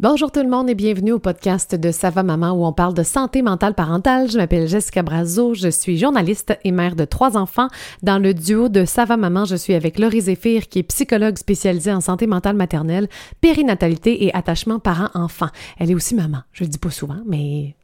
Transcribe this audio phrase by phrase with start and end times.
[0.00, 3.02] Bonjour tout le monde et bienvenue au podcast de Sava Maman où on parle de
[3.02, 4.30] santé mentale parentale.
[4.30, 7.66] Je m'appelle Jessica Brazo, je suis journaliste et mère de trois enfants.
[8.04, 11.92] Dans le duo de Sava Maman, je suis avec Laurie Zéphir qui est psychologue spécialisée
[11.92, 13.08] en santé mentale maternelle,
[13.40, 15.48] périnatalité et attachement parent-enfant.
[15.78, 17.74] Elle est aussi maman, je le dis pas souvent, mais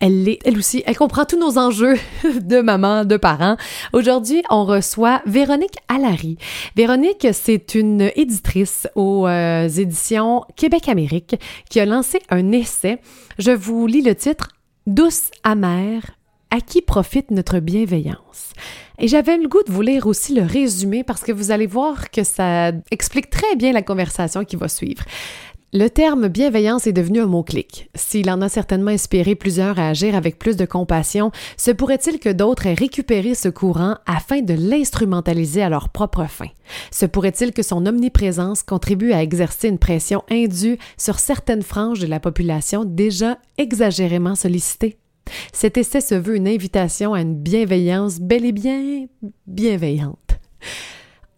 [0.00, 1.96] elle aussi, elle comprend tous nos enjeux
[2.40, 3.56] de maman, de parents.
[3.92, 6.38] Aujourd'hui, on reçoit Véronique Allary.
[6.76, 11.36] Véronique, c'est une éditrice aux euh, éditions Québec-Amérique
[11.68, 12.98] qui a lancé un essai.
[13.38, 14.48] Je vous lis le titre
[14.86, 16.18] Douce amère,
[16.50, 18.52] à qui profite notre bienveillance?
[18.98, 22.10] Et j'avais le goût de vous lire aussi le résumé parce que vous allez voir
[22.10, 25.04] que ça explique très bien la conversation qui va suivre.
[25.74, 27.90] Le terme bienveillance est devenu un mot-clic.
[27.94, 32.30] S'il en a certainement inspiré plusieurs à agir avec plus de compassion, se pourrait-il que
[32.30, 36.48] d'autres aient récupéré ce courant afin de l'instrumentaliser à leur propre fin?
[36.90, 42.06] Se pourrait-il que son omniprésence contribue à exercer une pression indue sur certaines franges de
[42.06, 44.96] la population déjà exagérément sollicitées?
[45.52, 49.06] Cet essai se veut une invitation à une bienveillance bel et bien
[49.46, 50.38] bienveillante.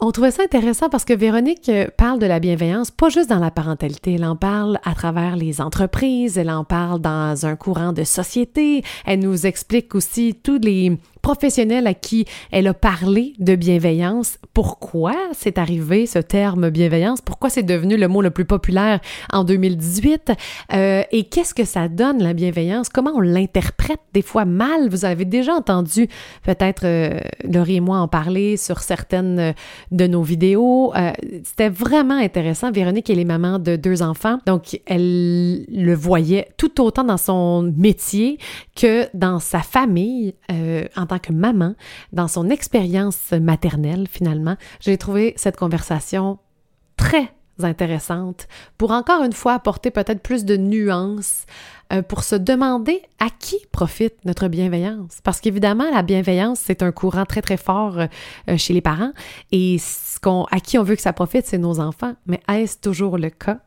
[0.03, 3.39] On trouvait ça intéressant parce que Véronique euh, parle de la bienveillance pas juste dans
[3.39, 7.93] la parentalité, elle en parle à travers les entreprises, elle en parle dans un courant
[7.93, 13.55] de société, elle nous explique aussi tous les professionnels à qui elle a parlé de
[13.55, 14.39] bienveillance.
[14.55, 17.21] Pourquoi c'est arrivé ce terme bienveillance?
[17.21, 19.01] Pourquoi c'est devenu le mot le plus populaire
[19.33, 20.33] en 2018?
[20.73, 22.89] Euh, et qu'est-ce que ça donne, la bienveillance?
[22.89, 24.01] Comment on l'interprète?
[24.13, 24.89] Des fois mal?
[24.89, 26.09] Vous avez déjà entendu
[26.45, 29.55] peut-être euh, Laurie et moi en parler sur certaines
[29.91, 30.93] de nos vidéos.
[30.97, 31.13] Euh,
[31.45, 32.71] C'était vraiment intéressant.
[32.71, 37.73] Véronique, elle est maman de deux enfants, donc elle le voyait tout autant dans son
[37.77, 38.39] métier
[38.77, 41.75] que dans sa famille euh, tant que maman,
[42.13, 44.57] dans son expérience maternelle finalement.
[44.79, 46.39] J'ai trouvé cette conversation
[46.97, 47.33] très
[47.65, 48.47] intéressante
[48.79, 51.47] pour encore une fois apporter peut-être plus de nuances
[52.09, 55.19] pour se demander à qui profite notre bienveillance.
[55.23, 59.13] Parce qu'évidemment, la bienveillance, c'est un courant très, très fort euh, chez les parents
[59.53, 62.15] et ce qu'on, à qui on veut que ça profite, c'est nos enfants.
[62.27, 63.59] Mais est-ce toujours le cas?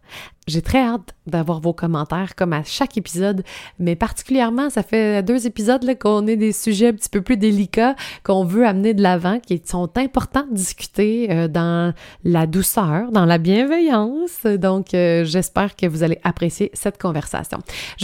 [0.45, 3.43] J'ai très hâte d'avoir vos commentaires, comme à chaque épisode,
[3.79, 7.95] mais particulièrement, ça fait deux épisodes qu'on ait des sujets un petit peu plus délicats
[8.23, 11.93] qu'on veut amener de l'avant, qui sont importants de discuter euh, dans
[12.25, 14.43] la douceur, dans la bienveillance.
[14.43, 17.59] Donc, euh, j'espère que vous allez apprécier cette conversation.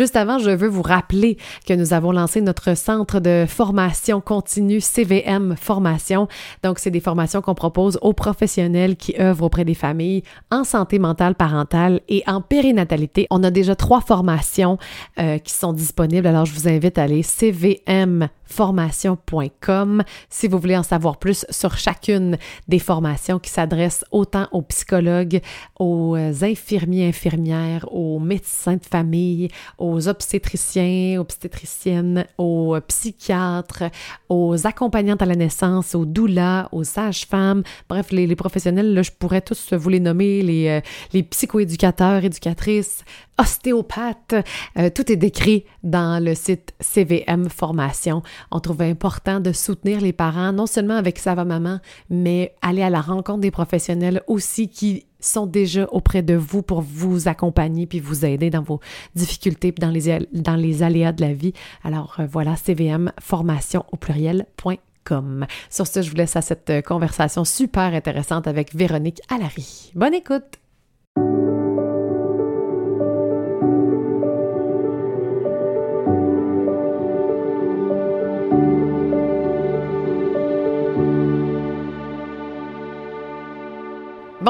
[0.10, 1.38] Juste avant, je veux vous rappeler
[1.68, 6.28] que nous avons lancé notre centre de formation continue CVM Formation.
[6.64, 10.98] Donc, c'est des formations qu'on propose aux professionnels qui œuvrent auprès des familles en santé
[10.98, 13.28] mentale parentale et en périnatalité.
[13.30, 14.80] On a déjà trois formations
[15.20, 20.82] euh, qui sont disponibles, alors je vous invite à aller cvmformation.com si vous voulez en
[20.82, 25.42] savoir plus sur chacune des formations qui s'adressent autant aux psychologues,
[25.78, 33.84] aux infirmiers, infirmières, aux médecins de famille, aux obstétriciens, obstétriciennes, aux psychiatres,
[34.30, 39.42] aux accompagnantes à la naissance, aux doulas, aux sages-femmes, bref, les, professionnels, là, je pourrais
[39.42, 40.82] tous vous les nommer, les, euh,
[41.14, 43.04] les psychoéducateurs, éducatrice,
[43.40, 44.36] ostéopathe.
[44.78, 48.22] Euh, tout est décrit dans le site CVM Formation.
[48.52, 51.80] On trouvait important de soutenir les parents, non seulement avec Sava Maman,
[52.10, 56.82] mais aller à la rencontre des professionnels aussi qui sont déjà auprès de vous pour
[56.82, 58.80] vous accompagner puis vous aider dans vos
[59.16, 61.54] difficultés dans les, dans les aléas de la vie.
[61.84, 65.46] Alors euh, voilà, CVM Formation au pluriel.com.
[65.70, 69.92] Sur ce, je vous laisse à cette conversation super intéressante avec Véronique Allary.
[69.96, 70.60] Bonne écoute!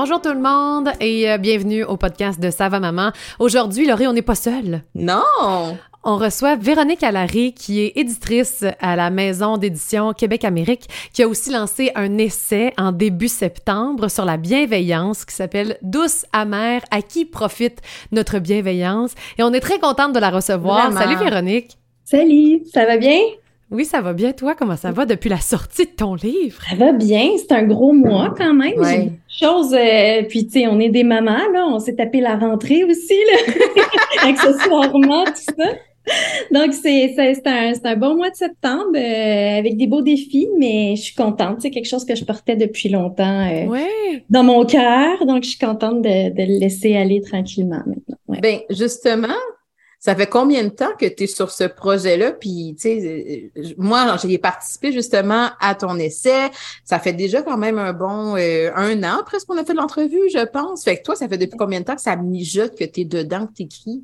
[0.01, 3.11] Bonjour tout le monde et euh, bienvenue au podcast de Sava Maman.
[3.37, 4.81] Aujourd'hui, Laurie, on n'est pas seul.
[4.95, 5.77] Non!
[6.05, 11.51] On reçoit Véronique Allary, qui est éditrice à la maison d'édition Québec-Amérique, qui a aussi
[11.51, 17.25] lancé un essai en début septembre sur la bienveillance qui s'appelle Douce amère, à qui
[17.25, 17.81] profite
[18.13, 19.15] notre bienveillance.
[19.37, 20.93] Et on est très contente de la recevoir.
[20.93, 21.77] Salut Véronique!
[22.05, 23.19] Salut, ça va bien?
[23.71, 24.31] Oui, ça va bien.
[24.33, 26.61] Toi, comment ça va depuis la sortie de ton livre?
[26.67, 27.29] Ça va bien.
[27.37, 28.79] C'est un gros mois quand même.
[28.79, 29.11] Ouais.
[29.27, 31.67] Chose, euh, puis tu sais, on est des mamans, là.
[31.67, 33.53] On s'est tapé la rentrée aussi, là.
[34.29, 35.69] Accessoirement, tout ça.
[36.51, 37.13] Donc, c'est
[37.45, 41.61] un, un, bon mois de septembre euh, avec des beaux défis, mais je suis contente.
[41.61, 43.67] C'est quelque chose que je portais depuis longtemps euh,
[44.29, 45.25] dans mon cœur.
[45.27, 48.17] Donc, je suis contente de, de, le laisser aller tranquillement maintenant.
[48.27, 48.39] Ouais.
[48.41, 49.27] Ben, justement,
[49.99, 52.31] Ça fait combien de temps que tu es sur ce projet-là?
[52.31, 56.49] Puis, tu sais, euh, moi, j'ai participé justement à ton essai.
[56.85, 60.29] Ça fait déjà quand même un bon euh, un an presque qu'on a fait l'entrevue,
[60.33, 60.85] je pense.
[60.85, 63.05] Fait que toi, ça fait depuis combien de temps que ça mijote, que tu es
[63.05, 64.03] dedans, que tu écris?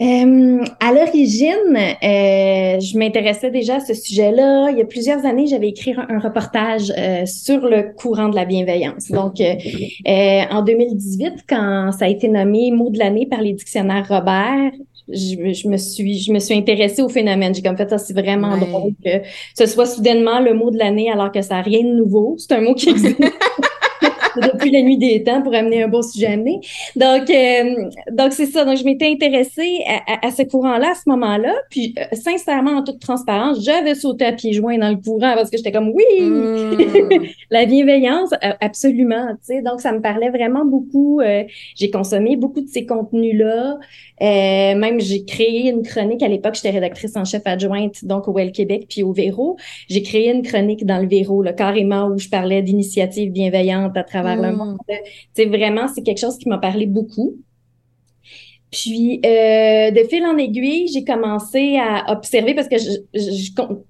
[0.00, 4.70] Euh, à l'origine, euh, je m'intéressais déjà à ce sujet-là.
[4.72, 8.44] Il y a plusieurs années, j'avais écrit un, reportage euh, sur le courant de la
[8.44, 9.08] bienveillance.
[9.10, 14.72] Donc, en 2018, quand ça a été nommé mot de l'année par les dictionnaires Robert,
[15.08, 17.54] je, me suis je me suis intéressée au phénomène.
[17.54, 19.22] J'ai comme fait ça, c'est vraiment drôle que
[19.56, 22.36] ce soit soudainement le mot de l'année alors que ça n'a rien de nouveau.
[22.38, 23.20] C'est un mot qui existe.
[24.36, 26.60] Depuis la nuit des temps pour amener un beau sujet à amener.
[26.96, 28.64] Donc, euh, donc c'est ça.
[28.64, 31.54] Donc, je m'étais intéressée à, à, ce courant-là à ce moment-là.
[31.70, 35.50] Puis, euh, sincèrement, en toute transparence, j'avais sauté à pieds joints dans le courant parce
[35.50, 37.24] que j'étais comme, oui, mmh.
[37.50, 39.28] la bienveillance, absolument.
[39.46, 41.20] Tu sais, donc, ça me parlait vraiment beaucoup.
[41.20, 41.44] Euh,
[41.76, 43.78] j'ai consommé beaucoup de ces contenus-là.
[44.20, 46.54] même, j'ai créé une chronique à l'époque.
[46.54, 49.56] J'étais rédactrice en chef adjointe, donc au Well Québec puis au Véro.
[49.88, 54.02] J'ai créé une chronique dans le Véro, là, carrément, où je parlais d'initiatives bienveillantes à
[54.02, 54.56] travers le mm.
[54.56, 54.78] monde.
[55.34, 57.36] C'est vraiment, c'est quelque chose qui m'a parlé beaucoup.
[58.74, 62.74] Puis, euh, de fil en aiguille, j'ai commencé à observer parce que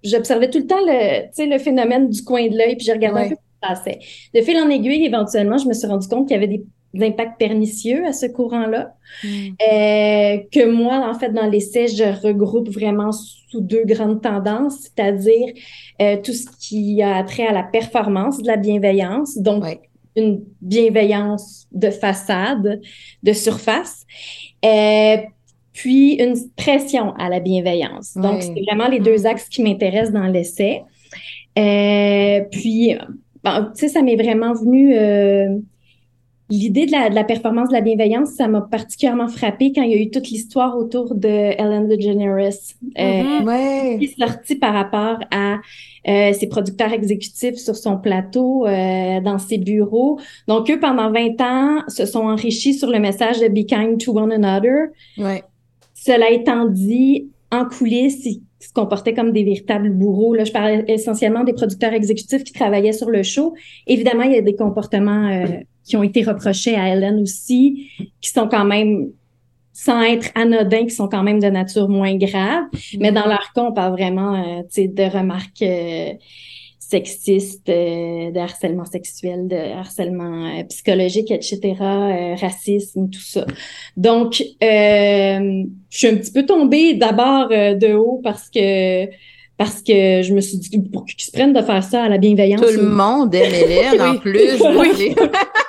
[0.02, 3.28] j'observais tout le temps le, le phénomène du coin de l'œil, puis je regardais un
[3.30, 3.98] peu ce qui se passait.
[4.34, 6.64] De fil en aiguille, éventuellement, je me suis rendu compte qu'il y avait des,
[7.00, 8.94] impacts pernicieux à ce courant-là.
[9.24, 9.28] Mm.
[9.28, 15.48] Euh, que moi, en fait, dans l'essai, je regroupe vraiment sous deux grandes tendances, c'est-à-dire
[16.02, 19.64] euh, tout ce qui a trait à la performance de la bienveillance, donc
[20.16, 22.80] une bienveillance de façade,
[23.22, 24.06] de surface,
[24.64, 25.16] euh,
[25.72, 28.14] puis une pression à la bienveillance.
[28.16, 30.82] Donc, c'est vraiment les deux axes qui m'intéressent dans l'essai.
[31.58, 32.94] Euh, puis,
[33.44, 34.96] tu sais, ça m'est vraiment venu...
[34.96, 35.58] Euh,
[36.50, 39.90] L'idée de la, de la, performance de la bienveillance, ça m'a particulièrement frappé quand il
[39.90, 42.52] y a eu toute l'histoire autour de Ellen DeGeneres,
[42.98, 45.60] euh, qui est sortie par rapport à
[46.06, 50.18] euh, ses producteurs exécutifs sur son plateau, euh, dans ses bureaux.
[50.48, 54.16] Donc, eux, pendant 20 ans, se sont enrichis sur le message de Be kind to
[54.16, 54.88] one another.
[55.16, 55.42] Ouais.
[55.94, 60.34] Cela étant dit, en coulisses, ils se comportaient comme des véritables bourreaux.
[60.34, 63.54] Là, je parle essentiellement des producteurs exécutifs qui travaillaient sur le show.
[63.86, 65.46] Évidemment, il y a des comportements euh,
[65.84, 67.90] qui ont été reprochés à Ellen aussi,
[68.20, 69.10] qui sont quand même
[69.74, 72.64] sans être anodins, qui sont quand même de nature moins grave.
[72.98, 76.12] Mais dans leur cas, on parle vraiment euh, de remarques euh,
[76.78, 81.74] sexistes, euh, de harcèlement sexuel, de harcèlement psychologique, etc.,
[82.40, 83.46] racisme, tout ça.
[83.96, 89.06] Donc, je suis un petit peu tombée d'abord de haut parce que
[89.56, 92.18] parce que je me suis dit pour qu'ils se prennent de faire ça à la
[92.18, 92.60] bienveillance.
[92.60, 94.60] Tout le monde aime Hélène en plus.
[94.60, 95.14] oui.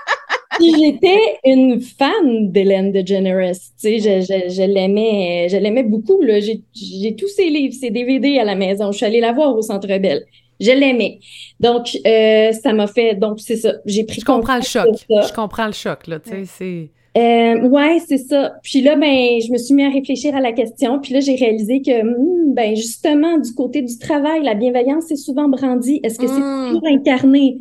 [0.60, 3.54] j'étais une fan d'Hélène DeGeneres.
[3.54, 6.22] Tu sais, je, je, je l'aimais, je l'aimais beaucoup.
[6.22, 6.40] Là.
[6.40, 8.92] J'ai, j'ai tous ses livres, ses DVD à la maison.
[8.92, 10.26] Je suis allée la voir au Centre Bell.
[10.60, 11.20] Je l'aimais.
[11.60, 13.16] Donc, euh, ça m'a fait.
[13.16, 13.74] Donc, c'est ça.
[13.86, 14.22] J'ai pris.
[14.22, 14.88] Je comprends le choc.
[15.10, 16.20] Je comprends le choc, là.
[16.20, 16.90] Tu sais, c'est.
[17.18, 18.56] Euh, ouais, c'est ça.
[18.62, 21.00] Puis là, ben, je me suis mis à réfléchir à la question.
[21.00, 25.16] Puis là, j'ai réalisé que, hmm, ben, justement, du côté du travail, la bienveillance est
[25.16, 26.02] souvent brandie.
[26.04, 26.74] Est-ce que c'est hmm.
[26.74, 27.60] toujours incarné?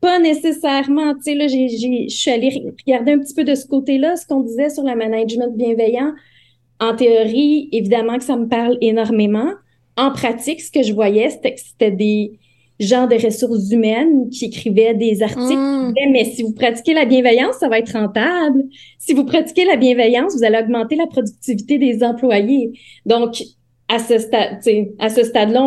[0.00, 1.14] Pas nécessairement.
[1.14, 4.40] Tu sais, là, je suis allée regarder un petit peu de ce côté-là, ce qu'on
[4.40, 6.12] disait sur le management bienveillant.
[6.80, 9.50] En théorie, évidemment que ça me parle énormément.
[9.96, 12.38] En pratique, ce que je voyais, c'était que c'était des
[12.78, 15.56] gens de ressources humaines qui écrivaient des articles.
[15.56, 15.94] Mmh.
[16.12, 18.64] mais si vous pratiquez la bienveillance, ça va être rentable.
[18.98, 22.72] Si vous pratiquez la bienveillance, vous allez augmenter la productivité des employés.
[23.04, 23.42] Donc,
[23.88, 24.60] à ce stade,
[24.98, 25.66] à ce stade-là,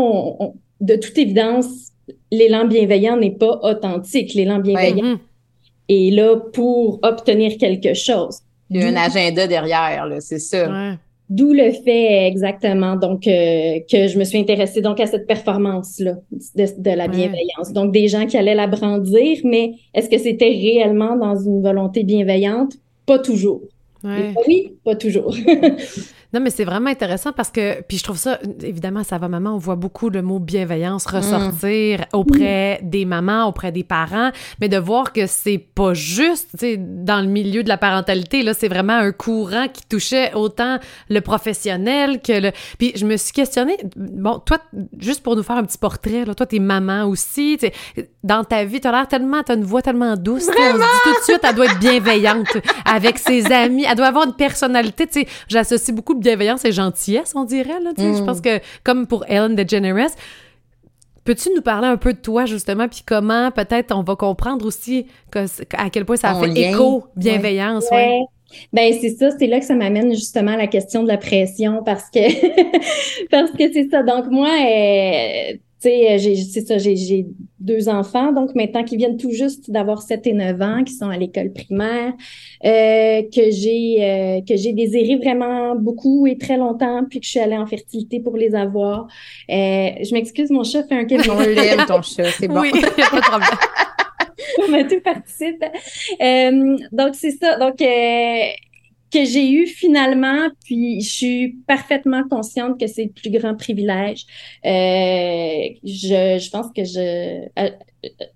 [0.80, 1.91] de toute évidence,
[2.32, 4.34] l'élan bienveillant n'est pas authentique.
[4.34, 5.18] L'élan bienveillant
[5.89, 8.39] est là pour obtenir quelque chose.
[8.70, 10.96] Il y a un agenda derrière, c'est ça.
[11.30, 15.98] D'où le fait exactement donc euh, que je me suis intéressée donc à cette performance
[16.00, 16.15] là
[16.58, 17.72] de, la bienveillance.
[17.72, 22.03] Donc des gens qui allaient la brandir, mais est-ce que c'était réellement dans une volonté
[22.03, 22.74] bienveillante?
[23.06, 23.62] Pas toujours.
[24.03, 25.34] Oui, pas toujours.
[26.34, 29.56] Non, mais c'est vraiment intéressant parce que, puis je trouve ça, évidemment, ça va maman,
[29.56, 32.04] on voit beaucoup le mot bienveillance ressortir mm.
[32.14, 36.78] auprès des mamans, auprès des parents, mais de voir que c'est pas juste, tu sais,
[36.78, 41.20] dans le milieu de la parentalité, là, c'est vraiment un courant qui touchait autant le
[41.20, 42.52] professionnel que le...
[42.78, 44.60] Puis je me suis questionnée, bon, toi,
[45.00, 47.70] juste pour nous faire un petit portrait, là, toi, t'es maman aussi, tu
[48.24, 51.20] dans ta vie, t'as l'air tellement, t'as une voix tellement douce, on se dit tout
[51.20, 55.22] de suite, elle doit être bienveillante avec ses amis, elle doit avoir une personnalité, tu
[55.22, 57.80] sais, j'associe beaucoup bienveillance et gentillesse, on dirait.
[57.80, 58.42] Là, Je pense mm.
[58.42, 60.12] que, comme pour Ellen DeGeneres,
[61.24, 65.08] peux-tu nous parler un peu de toi, justement, puis comment peut-être on va comprendre aussi
[65.32, 67.86] que, à quel point ça a fait écho, bienveillance?
[67.92, 68.22] Ouais.
[68.74, 71.84] Ben c'est ça, c'est là que ça m'amène justement à la question de la pression
[71.86, 72.20] parce que
[73.32, 74.04] parce que c'est ça.
[74.04, 77.28] Donc moi, euh, sais, c'est ça, j'ai
[77.60, 81.10] deux enfants, donc maintenant qui viennent tout juste d'avoir 7 et 9 ans, qui sont
[81.10, 82.14] à l'école primaire,
[82.66, 87.32] euh, que j'ai euh, que j'ai désiré vraiment beaucoup et très longtemps, puis que je
[87.32, 89.08] suis allée en fertilité pour les avoir.
[89.50, 91.24] Euh, je m'excuse, mon chat fait un câlin.
[91.30, 92.62] On l'aime ton chat, c'est bon.
[92.62, 93.50] Oui, pas de problème.
[94.72, 95.64] Mais tout participe.
[96.22, 97.58] Euh, donc c'est ça.
[97.58, 98.50] Donc euh,
[99.12, 104.25] que j'ai eu finalement, puis je suis parfaitement consciente que c'est le plus grand privilège.
[104.65, 107.48] Euh, je, je pense que je,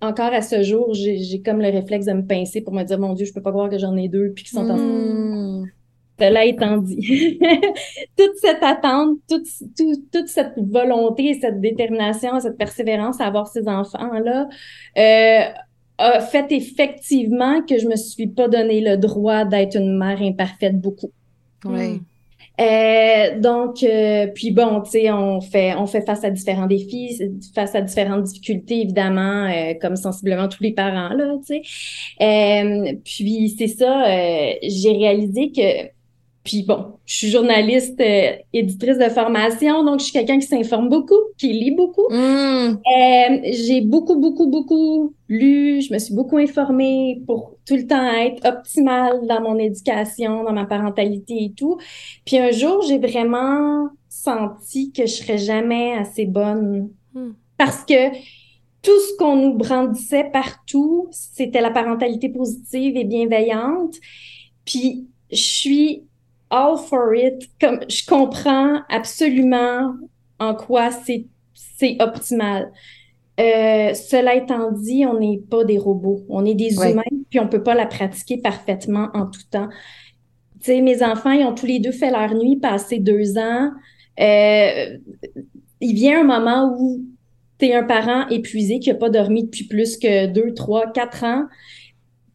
[0.00, 3.14] encore à ce jour, j'ai comme le réflexe de me pincer pour me dire, mon
[3.14, 4.64] Dieu, je peux pas croire que j'en ai deux puis qu'ils sont.
[4.64, 5.70] Mmh.
[6.18, 7.38] Cela étant dit,
[8.16, 13.68] toute cette attente, toute, toute, toute, cette volonté, cette détermination, cette persévérance à avoir ces
[13.68, 14.48] enfants-là,
[14.96, 15.40] euh,
[15.98, 20.80] a fait effectivement que je me suis pas donné le droit d'être une mère imparfaite
[20.80, 21.10] beaucoup.
[21.64, 22.00] Oui.
[22.58, 27.20] Euh, donc, euh, puis bon, tu sais, on fait, on fait face à différents défis,
[27.54, 31.62] face à différentes difficultés, évidemment, euh, comme sensiblement tous les parents, là, tu sais.
[32.22, 34.04] Euh, puis c'est ça,
[34.62, 35.95] j'ai réalisé que
[36.46, 40.88] puis bon, je suis journaliste, euh, éditrice de formation, donc je suis quelqu'un qui s'informe
[40.88, 42.08] beaucoup, qui lit beaucoup.
[42.10, 42.14] Mmh.
[42.16, 48.10] Euh, j'ai beaucoup, beaucoup, beaucoup lu, je me suis beaucoup informée pour tout le temps
[48.12, 51.76] être optimale dans mon éducation, dans ma parentalité et tout.
[52.24, 57.32] Puis un jour, j'ai vraiment senti que je serais jamais assez bonne Hmm.
[57.56, 58.10] parce que
[58.82, 63.94] tout ce qu'on nous brandissait partout, c'était la parentalité positive et bienveillante.
[64.66, 66.02] Puis je suis
[66.50, 67.48] all for it.
[67.60, 69.94] Comme je comprends absolument
[70.38, 72.70] en quoi c'est c'est optimal.
[73.38, 76.92] Euh, cela étant dit, on n'est pas des robots, on est des Ouais.
[76.92, 79.68] humains, puis on peut pas la pratiquer parfaitement en tout temps.
[80.60, 83.70] Tu sais, mes enfants, ils ont tous les deux fait leur nuit, passé deux ans.
[84.20, 84.96] Euh,
[85.80, 87.02] il vient un moment où
[87.58, 91.24] tu es un parent épuisé qui a pas dormi depuis plus que deux, trois, quatre
[91.24, 91.44] ans.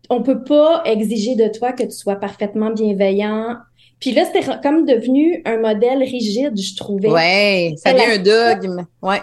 [0.09, 3.55] On peut pas exiger de toi que tu sois parfaitement bienveillant.
[4.01, 7.09] Puis là, c'était comme devenu un modèle rigide, je trouvais.
[7.09, 8.85] Ouais, ça devient un dogme.
[9.01, 9.21] Ouais.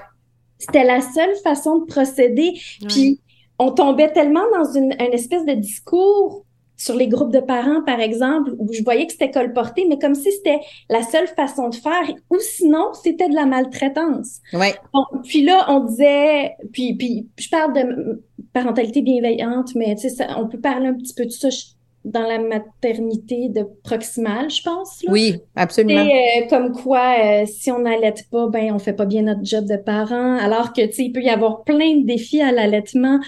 [0.58, 2.54] C'était la seule façon de procéder.
[2.88, 3.20] Puis
[3.58, 6.44] on tombait tellement dans une, une espèce de discours
[6.76, 10.14] sur les groupes de parents, par exemple, où je voyais que c'était colporté, mais comme
[10.14, 14.38] si c'était la seule façon de faire, ou sinon, c'était de la maltraitance.
[14.52, 14.75] Ouais.
[14.94, 20.11] Bon, puis là, on disait, puis, puis je parle de parentalité bienveillante, mais tu sais,
[20.11, 21.64] ça- on peut parler un petit peu de ça je-
[22.05, 25.02] dans la maternité de proximale, je pense.
[25.02, 25.12] Là.
[25.12, 26.00] Oui, absolument.
[26.00, 29.45] Et, euh, comme quoi, euh, si on n'allait pas, ben on fait pas bien notre
[29.45, 30.37] job de parent.
[30.38, 33.21] Alors que tu sais, il peut y avoir plein de défis à l'allaitement.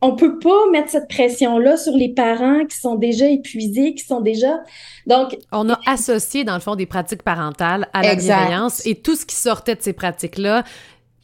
[0.00, 4.20] On peut pas mettre cette pression-là sur les parents qui sont déjà épuisés, qui sont
[4.20, 4.60] déjà.
[5.08, 8.36] Donc, On a associé, dans le fond, des pratiques parentales à la Exact.
[8.36, 10.62] bienveillance et tout ce qui sortait de ces pratiques-là,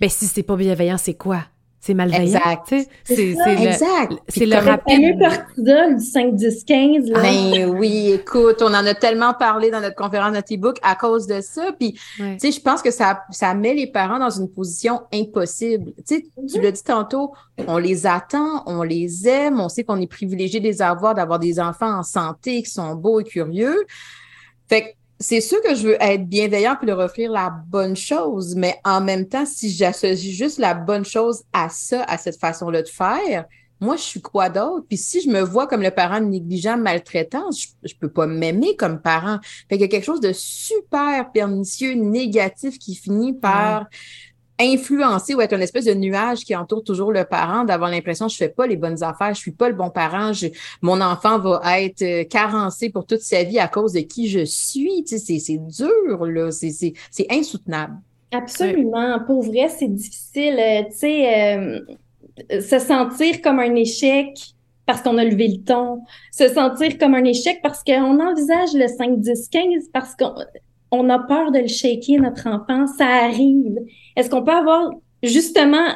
[0.00, 1.44] ben si c'est pas bienveillant, c'est quoi?
[1.86, 2.74] C'est malveillant, Exact.
[3.04, 4.12] C'est Exact.
[4.28, 7.20] c'est le comme- le cortisol du 5, 10, 15, là.
[7.20, 11.26] Ben oui, écoute, on en a tellement parlé dans notre conférence, notre e-book à cause
[11.26, 11.72] de ça.
[11.78, 12.38] Puis, Ouais.
[12.40, 15.92] tu sais, je pense que ça, ça met les parents dans une position impossible.
[16.08, 17.32] Tu sais, tu l'as dit tantôt,
[17.66, 21.38] on les attend, on les aime, on sait qu'on est privilégié de les avoir, d'avoir
[21.38, 23.84] des enfants en santé qui sont beaux et curieux.
[24.70, 24.86] Fait que
[25.24, 29.00] c'est sûr que je veux être bienveillant puis leur offrir la bonne chose, mais en
[29.00, 33.46] même temps, si j'associe juste la bonne chose à ça, à cette façon-là de faire,
[33.80, 34.84] moi, je suis quoi d'autre?
[34.86, 38.76] Puis si je me vois comme le parent négligent, maltraitant, je, je peux pas m'aimer
[38.76, 39.38] comme parent.
[39.68, 43.86] Fait qu'il y a quelque chose de super pernicieux, négatif qui finit par
[44.60, 48.36] influencer ou être une espèce de nuage qui entoure toujours le parent, d'avoir l'impression je
[48.36, 50.46] fais pas les bonnes affaires, je suis pas le bon parent, je,
[50.80, 54.44] mon enfant va être euh, carencé pour toute sa vie à cause de qui je
[54.44, 55.04] suis.
[55.04, 56.50] Tu sais, c'est, dur, là.
[56.50, 56.94] C'est,
[57.30, 57.94] insoutenable.
[58.30, 59.20] Absolument.
[59.26, 60.58] Pour vrai, c'est difficile.
[60.58, 64.36] euh, tu sais, euh, se sentir comme un échec
[64.86, 68.86] parce qu'on a levé le ton, se sentir comme un échec parce qu'on envisage le
[68.86, 70.34] 5, 10, 15 parce qu'on
[70.94, 72.86] on a peur de le shaker, notre enfant.
[72.86, 73.78] Ça arrive.
[74.16, 74.90] Est-ce qu'on peut avoir
[75.22, 75.88] justement,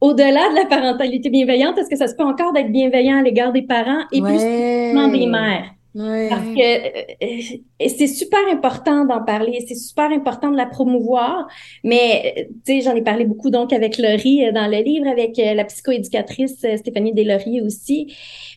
[0.00, 3.52] au-delà de la parentalité bienveillante, est-ce que ça se peut encore d'être bienveillant à l'égard
[3.52, 5.74] des parents et plus spécifiquement des mères?
[5.94, 6.28] Ouais.
[6.28, 11.48] Parce que euh, c'est super important d'en parler, c'est super important de la promouvoir,
[11.82, 15.38] mais tu sais, j'en ai parlé beaucoup donc avec Laurie euh, dans le livre, avec
[15.38, 18.14] euh, la psychoéducatrice Stéphanie Deslauriers aussi.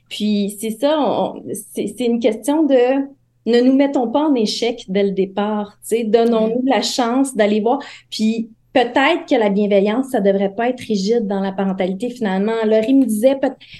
[0.10, 1.34] Puis c'est ça,
[1.74, 3.08] c'est une question de
[3.46, 7.80] ne nous mettons pas en échec dès le départ, donnons-nous la chance d'aller voir.
[8.10, 12.54] Puis peut-être que la bienveillance, ça devrait pas être rigide dans la parentalité finalement.
[12.66, 13.38] Laurie me disait,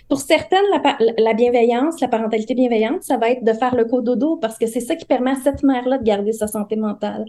[0.10, 4.38] pour certaines, la, la, bienveillance, la parentalité bienveillante, ça va être de faire le cododo
[4.38, 7.26] parce que c'est ça qui permet à cette mère-là de garder sa santé mentale.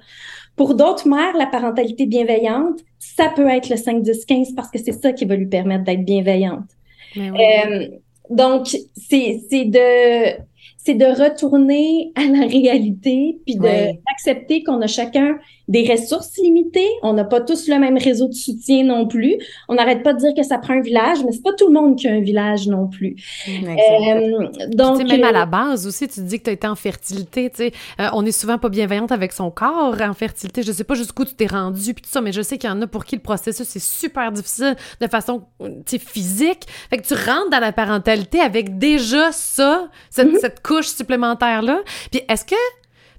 [0.57, 4.79] Pour d'autres mères, la parentalité bienveillante, ça peut être le 5, 10, 15 parce que
[4.79, 6.69] c'est ça qui va lui permettre d'être bienveillante.
[7.17, 7.89] Euh,
[8.31, 10.43] donc, c'est de
[10.85, 15.39] c'est de retourner à la réalité puis d'accepter qu'on a chacun
[15.69, 16.89] des ressources limitées.
[17.03, 19.37] On n'a pas tous le même réseau de soutien non plus.
[19.69, 21.73] On n'arrête pas de dire que ça prend un village, mais c'est pas tout le
[21.73, 23.17] monde qui a un village non plus.
[23.49, 27.51] Euh, donc, même à la base aussi, tu dis que tu as été en fertilité.
[27.51, 30.63] Tu sais, euh, on est souvent pas bienveillante avec son corps en fertilité.
[30.63, 32.73] Je sais pas jusqu'où tu t'es rendu puis tout ça, mais je sais qu'il y
[32.73, 35.43] en a pour qui le processus est super difficile de façon
[35.87, 36.67] physique.
[36.91, 40.41] Fait que tu rentres dans la parentalité avec déjà ça, cette, mm-hmm.
[40.41, 41.81] cette couche supplémentaire là.
[42.11, 42.57] Puis est-ce que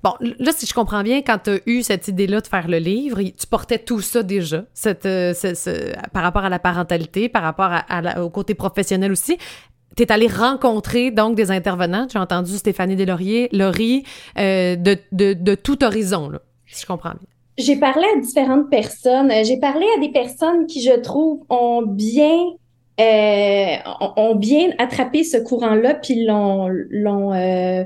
[0.04, 2.78] Bon, là, si je comprends bien, quand tu as eu cette idée-là de faire le
[2.78, 5.34] livre, tu portais tout ça déjà, cette, euh,
[6.12, 7.72] par rapport à la parentalité, par rapport
[8.22, 9.38] au côté professionnel aussi.
[9.96, 12.08] Tu es allé rencontrer donc des intervenants.
[12.12, 14.04] J'ai entendu Stéphanie Deslauriers, Laurie,
[14.38, 17.28] euh, de, de, de, tout horizon, là, si je comprends bien.
[17.58, 19.32] J'ai parlé à différentes personnes.
[19.32, 22.40] Euh, j'ai parlé à des personnes qui, je trouve, ont bien
[23.00, 23.76] euh,
[24.18, 27.84] ont bien attrapé ce courant-là, puis l'ont l'ont euh,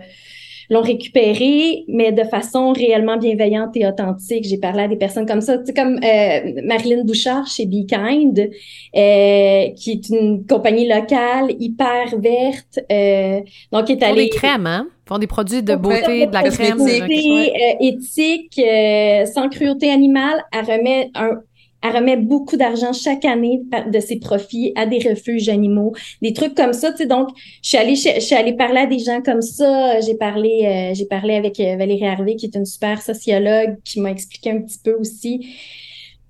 [0.70, 4.46] l'ont récupéré, mais de façon réellement bienveillante et authentique.
[4.46, 7.86] J'ai parlé à des personnes comme ça, tu sais, comme euh, Marilyn Bouchard chez Be
[7.88, 12.80] Kind, euh, qui est une compagnie locale hyper verte.
[12.92, 14.26] Euh, donc, qui est allée...
[14.26, 14.88] des crèmes, hein?
[15.08, 16.78] font des produits de beauté, de la crème.
[16.78, 20.44] Beauté, euh, éthique, euh, sans cruauté animale.
[20.52, 21.40] Elle remet un
[21.84, 26.56] elle remet beaucoup d'argent chaque année de ses profits à des refuges animaux, des trucs
[26.56, 26.92] comme ça.
[26.92, 27.30] Tu sais, donc,
[27.62, 30.00] je suis allée, je, suis allée parler à des gens comme ça.
[30.00, 34.02] J'ai parlé, euh, j'ai parlé avec euh, Valérie Harvey, qui est une super sociologue, qui
[34.02, 35.48] m'a expliqué un petit peu aussi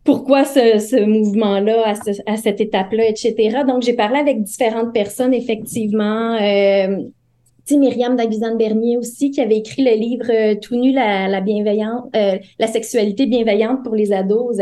[0.03, 3.63] pourquoi ce, ce mouvement-là, à, ce, à cette étape-là, etc.
[3.67, 6.37] Donc, j'ai parlé avec différentes personnes, effectivement.
[6.41, 6.97] Euh,
[7.75, 13.25] Myriam Daguzan-Bernier aussi, qui avait écrit le livre euh, Tout nu, la, euh, la sexualité
[13.25, 14.61] bienveillante pour les ados aux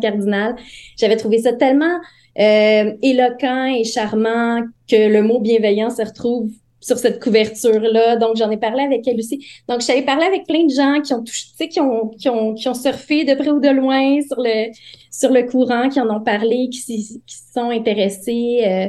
[0.00, 0.56] cardinal.
[0.98, 1.98] J'avais trouvé ça tellement
[2.38, 6.50] euh, éloquent et charmant que le mot bienveillant se retrouve
[6.80, 8.16] sur cette couverture-là.
[8.16, 9.44] Donc, j'en ai parlé avec elle aussi.
[9.68, 12.68] Donc, j'avais parlé avec plein de gens qui ont touché, qui ont, qui ont, qui
[12.68, 14.70] ont surfé de près ou de loin sur le,
[15.10, 18.62] sur le courant, qui en ont parlé, qui, qui sont intéressés.
[18.66, 18.88] Euh,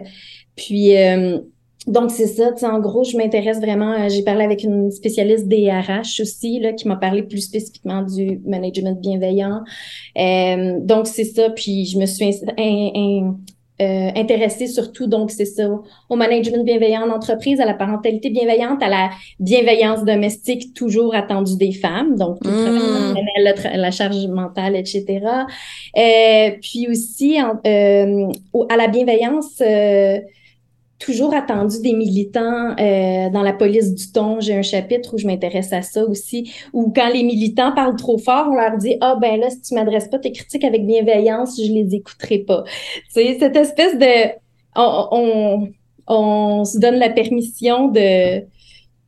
[0.55, 1.39] puis, euh,
[1.87, 2.51] donc, c'est ça.
[2.63, 3.93] En gros, je m'intéresse vraiment.
[3.93, 8.01] Euh, j'ai parlé avec une spécialiste des RH aussi, là, qui m'a parlé plus spécifiquement
[8.01, 9.61] du management bienveillant.
[10.17, 11.49] Euh, donc, c'est ça.
[11.49, 12.25] Puis, je me suis
[13.79, 15.69] euh, intéressée surtout, donc, c'est ça,
[16.09, 21.55] au management bienveillant en entreprise, à la parentalité bienveillante, à la bienveillance domestique toujours attendue
[21.55, 23.15] des femmes, donc tout mmh.
[23.43, 25.05] la, la, charge mentale, etc.
[25.95, 28.27] Euh, puis aussi, euh,
[28.67, 29.61] à la bienveillance
[30.99, 34.39] toujours attendu des militants euh, dans la police du ton.
[34.39, 38.17] J'ai un chapitre où je m'intéresse à ça aussi, où quand les militants parlent trop
[38.17, 41.57] fort, on leur dit ah ben là si tu m'adresses pas tes critiques avec bienveillance,
[41.57, 42.63] je les écouterai pas.
[42.63, 44.31] Tu sais cette espèce de
[44.75, 45.69] on, on,
[46.07, 48.41] on se donne la permission de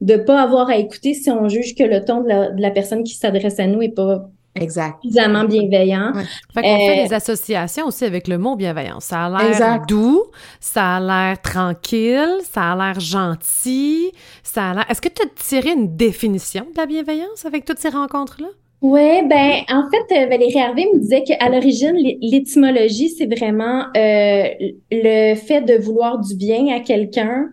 [0.02, 2.71] de pas avoir à écouter si on juge que le ton de la, de la
[2.71, 4.30] personne qui s'adresse à nous est pas
[4.62, 4.95] Exact.
[5.02, 6.13] Suffisamment bienveillant.
[6.54, 9.00] Fait qu'on fait euh, des associations aussi avec le mot bienveillant.
[9.00, 10.24] Ça a l'air doux,
[10.60, 14.12] ça a l'air tranquille, ça a l'air gentil,
[14.43, 14.86] ça a l'air...
[14.89, 18.48] Est-ce que tu as tiré une définition de la bienveillance avec toutes ces rencontres-là?
[18.82, 24.43] Oui, ben en fait, euh, Valérie Hervé me disait qu'à l'origine, l'étymologie, c'est vraiment euh,
[24.89, 27.50] le fait de vouloir du bien à quelqu'un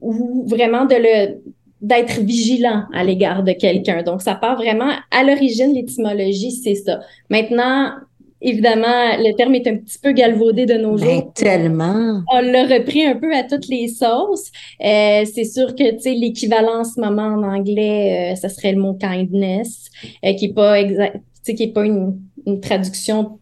[0.00, 1.40] ou vraiment de le
[1.80, 4.02] d'être vigilant à l'égard de quelqu'un.
[4.02, 7.00] Donc, ça part vraiment à l'origine, l'étymologie, c'est ça.
[7.28, 7.92] Maintenant,
[8.40, 11.32] évidemment, le terme est un petit peu galvaudé de nos ben, jours.
[11.34, 12.22] tellement.
[12.32, 14.50] On l'a repris un peu à toutes les sauces.
[14.84, 18.72] Euh, c'est sûr que, tu sais, l'équivalent en ce moment en anglais, euh, ça serait
[18.72, 19.86] le mot kindness,
[20.24, 23.38] euh, qui est pas exact, qui est pas une, une traduction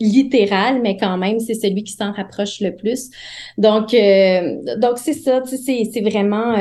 [0.00, 3.10] littérale, mais quand même, c'est celui qui s'en rapproche le plus.
[3.56, 6.56] Donc, euh, donc c'est ça, tu sais, c'est vraiment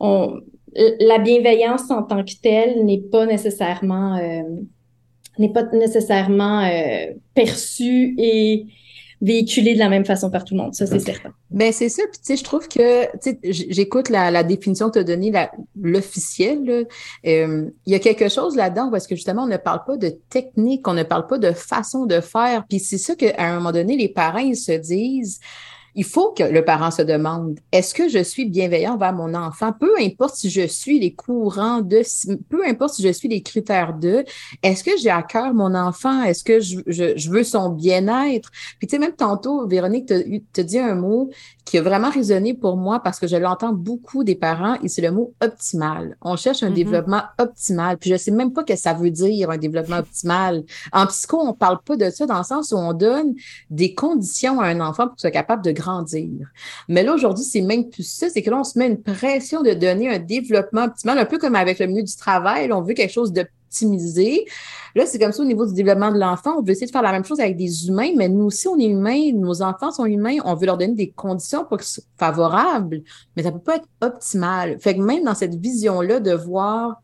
[0.00, 0.40] on,
[0.74, 4.42] la bienveillance en tant que telle n'est pas nécessairement euh,
[5.38, 8.66] n'est pas nécessairement euh, perçue et
[9.22, 10.74] véhiculée de la même façon par tout le monde.
[10.74, 11.32] Ça, c'est certain.
[11.50, 12.02] Ben c'est ça.
[12.10, 15.04] Puis, tu sais, je trouve que, tu sais, j'écoute la, la, définition que tu as
[15.04, 15.32] donnée,
[15.80, 16.86] l'officielle.
[17.26, 20.10] Euh, il y a quelque chose là-dedans parce que, justement, on ne parle pas de
[20.28, 22.66] technique, on ne parle pas de façon de faire.
[22.68, 25.40] Puis, c'est ça qu'à un moment donné, les parents, ils se disent,
[25.96, 29.72] il faut que le parent se demande, est-ce que je suis bienveillant envers mon enfant?
[29.72, 32.02] Peu importe si je suis les courants de,
[32.50, 34.22] peu importe si je suis les critères de,
[34.62, 36.22] est-ce que j'ai à cœur mon enfant?
[36.22, 38.50] Est-ce que je, je, veux son bien-être?
[38.78, 41.30] Puis tu sais, même tantôt, Véronique te, te dit un mot
[41.66, 45.02] qui a vraiment résonné pour moi parce que je l'entends beaucoup des parents et c'est
[45.02, 46.16] le mot optimal.
[46.22, 46.74] On cherche un mm-hmm.
[46.74, 47.98] développement optimal.
[47.98, 50.62] Puis je sais même pas ce que ça veut dire un développement optimal.
[50.92, 53.34] En psycho, on parle pas de ça dans le sens où on donne
[53.68, 56.30] des conditions à un enfant pour qu'il soit capable de grandir.
[56.88, 58.30] Mais là, aujourd'hui, c'est même plus ça.
[58.30, 61.38] C'est que là, on se met une pression de donner un développement optimal, un peu
[61.38, 62.72] comme avec le milieu du travail.
[62.72, 63.44] on veut quelque chose de
[64.94, 66.56] Là, c'est comme ça au niveau du développement de l'enfant.
[66.58, 68.78] On veut essayer de faire la même chose avec des humains, mais nous aussi, on
[68.78, 72.04] est humains, nos enfants sont humains, on veut leur donner des conditions pour qu'ils soient
[72.18, 73.02] favorables,
[73.36, 74.78] mais ça peut pas être optimal.
[74.80, 77.02] Fait que même dans cette vision-là de voir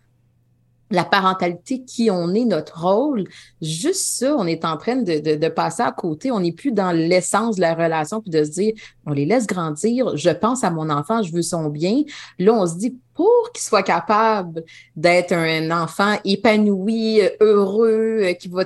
[0.93, 3.25] la parentalité, qui on est, notre rôle,
[3.63, 6.31] juste ça, on est en train de, de, de passer à côté.
[6.31, 8.75] On n'est plus dans l'essence de la relation, puis de se dire,
[9.07, 12.03] on les laisse grandir, je pense à mon enfant, je veux son bien.
[12.39, 14.65] Là, on se dit, pour qu'il soit capable
[14.97, 18.65] d'être un enfant épanoui, heureux, euh, qui va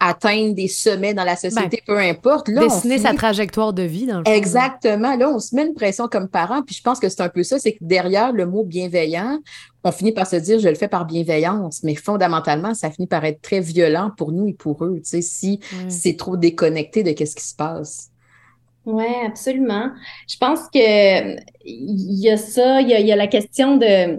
[0.00, 2.48] atteindre des sommets dans la société, ben, peu importe.
[2.48, 5.16] Là, dessiner sa trajectoire de vie dans le Exactement.
[5.16, 7.42] Là, on se met une pression comme parent, puis je pense que c'est un peu
[7.42, 9.38] ça, c'est que derrière le mot bienveillant,
[9.84, 13.24] on finit par se dire je le fais par bienveillance, mais fondamentalement, ça finit par
[13.24, 17.12] être très violent pour nous et pour eux, tu sais, si c'est trop déconnecté de
[17.12, 18.10] qu'est-ce qui se passe.
[18.88, 19.90] Oui, absolument.
[20.26, 24.18] Je pense que il y a ça, il y a, la question de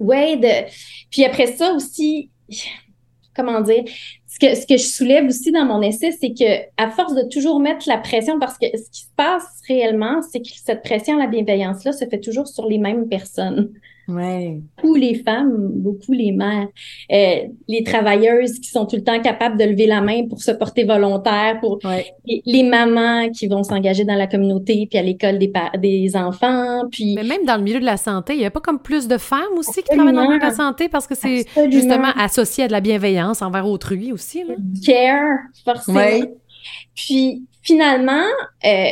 [0.00, 0.68] ouais, de
[1.12, 2.28] puis après ça aussi,
[3.36, 3.84] comment dire,
[4.26, 7.22] ce que, ce que je soulève aussi dans mon essai, c'est que à force de
[7.28, 11.16] toujours mettre la pression, parce que ce qui se passe réellement, c'est que cette pression,
[11.16, 13.72] la bienveillance-là, se fait toujours sur les mêmes personnes.
[14.08, 14.62] Ouais.
[14.76, 16.68] Beaucoup les femmes, beaucoup les mères,
[17.12, 20.50] euh, les travailleuses qui sont tout le temps capables de lever la main pour se
[20.50, 21.78] porter volontaire, pour
[22.24, 27.16] les, mamans qui vont s'engager dans la communauté puis à l'école des, des enfants, puis.
[27.16, 29.18] Mais même dans le milieu de la santé, il y a pas comme plus de
[29.18, 32.64] femmes aussi qui travaillent dans le milieu de la santé parce que c'est justement associé
[32.64, 34.42] à de la bienveillance envers autrui aussi.
[34.44, 34.54] Là.
[34.86, 36.00] Care, forcément.
[36.94, 38.24] Puis finalement,
[38.64, 38.88] euh,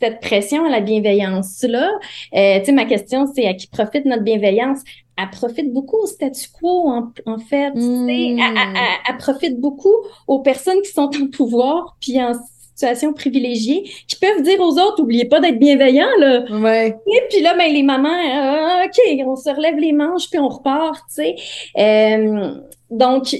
[0.00, 1.90] cette pression à la bienveillance-là,
[2.34, 4.80] euh, tu sais, ma question, c'est à qui profite notre bienveillance?
[5.18, 7.70] Elle profite beaucoup au statu quo, en, fait.
[7.70, 8.08] Hmm.
[8.08, 9.94] Elle, profite beaucoup
[10.26, 12.34] aux personnes qui sont en pouvoir, puis en
[12.74, 16.44] situation privilégiée, qui peuvent dire aux autres, oubliez pas d'être bienveillant, là.
[16.50, 16.88] Ouais.
[16.88, 20.48] Et puis là, ben, les mamans, euh, OK, on se relève les manches, puis on
[20.48, 21.36] repart, tu sais.
[21.78, 22.54] Euh,
[22.90, 23.34] donc,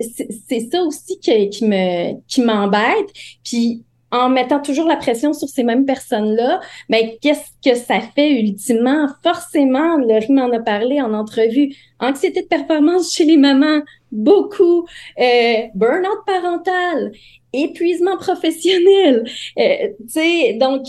[0.00, 3.12] c'est ça aussi qui, qui me qui m'embête.
[3.44, 8.00] Puis en mettant toujours la pression sur ces mêmes personnes-là, mais ben, qu'est-ce que ça
[8.00, 9.08] fait ultimement?
[9.22, 11.74] Forcément, Laurie m'en a parlé en entrevue.
[11.98, 13.80] Anxiété de performance chez les mamans,
[14.12, 14.86] beaucoup.
[15.18, 17.12] Euh, burn-out parental,
[17.52, 19.24] épuisement professionnel.
[19.58, 20.86] Euh, tu sais, donc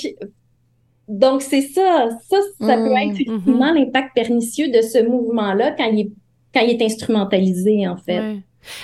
[1.07, 2.09] donc, c'est ça.
[2.29, 3.77] Ça, ça peut être mmh, ultimement mmh.
[3.77, 6.11] l'impact pernicieux de ce mouvement-là quand il est,
[6.53, 8.37] quand il est instrumentalisé, en fait.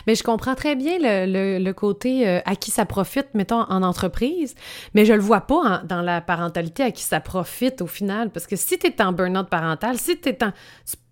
[0.07, 3.83] Mais je comprends très bien le, le, côté euh, à qui ça profite, mettons, en
[3.83, 4.55] entreprise,
[4.93, 8.29] mais je le vois pas dans la parentalité à qui ça profite au final.
[8.29, 10.51] Parce que si tu es en burn-out parental, si tu es en.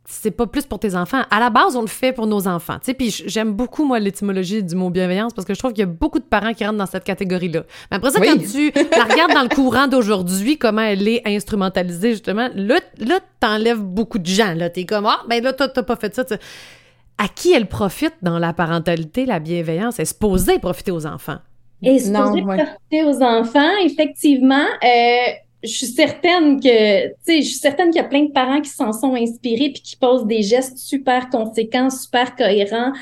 [0.09, 1.23] C'est pas plus pour tes enfants.
[1.29, 2.77] À la base, on le fait pour nos enfants.
[2.81, 5.83] Sais, puis j'aime beaucoup, moi, l'étymologie du mot bienveillance parce que je trouve qu'il y
[5.83, 7.63] a beaucoup de parents qui rentrent dans cette catégorie-là.
[7.91, 12.11] Mais après ça, quand tu la regardes dans le courant d'aujourd'hui, comment elle est instrumentalisée,
[12.11, 14.53] justement, là, là t'enlèves beaucoup de gens.
[14.53, 16.23] Là, t'es comme, ah, ben là, t'as pas fait ça
[17.17, 19.99] à qui elle profite dans la parentalité, la bienveillance?
[19.99, 21.39] Elle est supposée profiter aux enfants.
[21.81, 24.65] Elle est supposée profiter aux enfants, effectivement.
[24.83, 25.31] Euh,
[25.63, 28.61] je suis certaine que, tu sais, je suis certaine qu'il y a plein de parents
[28.61, 32.93] qui s'en sont inspirés puis qui posent des gestes super conséquents, super cohérents.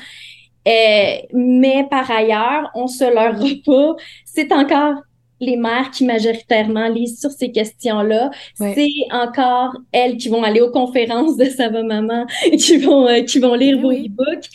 [0.66, 3.96] Euh, mais par ailleurs, on se leur pas.
[4.24, 4.96] C'est encore
[5.40, 8.30] les mères qui majoritairement lisent sur ces questions-là.
[8.54, 12.26] C'est encore elles qui vont aller aux conférences de Ça va maman
[12.58, 14.48] qui vont, euh, qui vont lire vos e-books.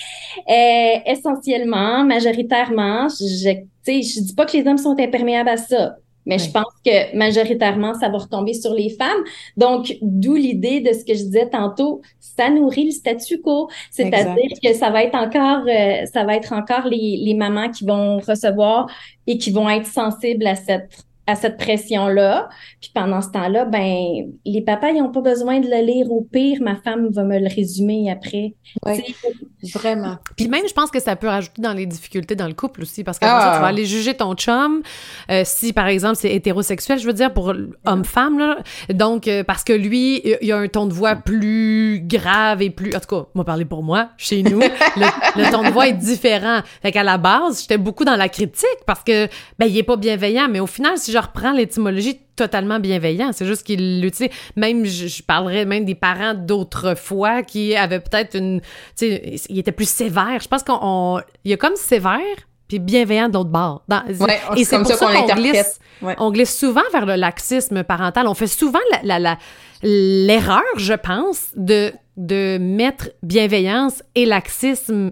[0.49, 5.97] Euh, essentiellement, majoritairement, je, je dis pas que les hommes sont imperméables à ça.
[6.25, 9.23] Mais je pense que majoritairement, ça va retomber sur les femmes.
[9.57, 13.69] Donc, d'où l'idée de ce que je disais tantôt, ça nourrit le statu quo.
[13.89, 17.85] C'est-à-dire que ça va être encore, euh, ça va être encore les, les mamans qui
[17.85, 18.87] vont recevoir
[19.27, 22.49] et qui vont être sensibles à cette à cette pression-là.
[22.81, 26.21] Puis pendant ce temps-là, ben les papas, ils n'ont pas besoin de le lire au
[26.21, 26.59] pire.
[26.61, 28.55] Ma femme va me le résumer après.
[29.75, 30.17] vraiment.
[30.35, 33.03] Puis même, je pense que ça peut rajouter dans les difficultés dans le couple aussi,
[33.03, 33.69] parce que ça, tu vas ah.
[33.69, 34.81] aller juger ton chum
[35.29, 37.53] euh, si, par exemple, c'est hétérosexuel, je veux dire, pour
[37.85, 38.57] homme-femme, là.
[38.89, 42.95] Donc, euh, parce que lui, il a un ton de voix plus grave et plus...
[42.95, 44.59] En tout cas, moi, parler pour moi, chez nous,
[44.95, 46.61] le, ton de voix est différent.
[46.81, 49.27] Fait qu'à la base, j'étais beaucoup dans la critique parce que,
[49.59, 53.31] ben, il est pas bienveillant, mais au final, si je reprends l'étymologie totalement bienveillant.
[53.33, 54.31] C'est juste qu'il l'utilise.
[54.55, 58.61] Même, je, parlerais même des parents d'autrefois qui avaient peut-être une.
[58.97, 60.39] Tu sais, ils étaient plus sévères.
[60.41, 61.21] Je pense qu'on.
[61.43, 62.19] Il y a comme sévère,
[62.67, 63.83] puis bienveillant d'autre bord.
[64.55, 68.27] et c'est comme ça, qu'on glisse, on glisse souvent vers le laxisme parental.
[68.27, 69.37] On fait souvent la,
[69.83, 75.11] l'erreur, je pense, de, de mettre bienveillance et laxisme.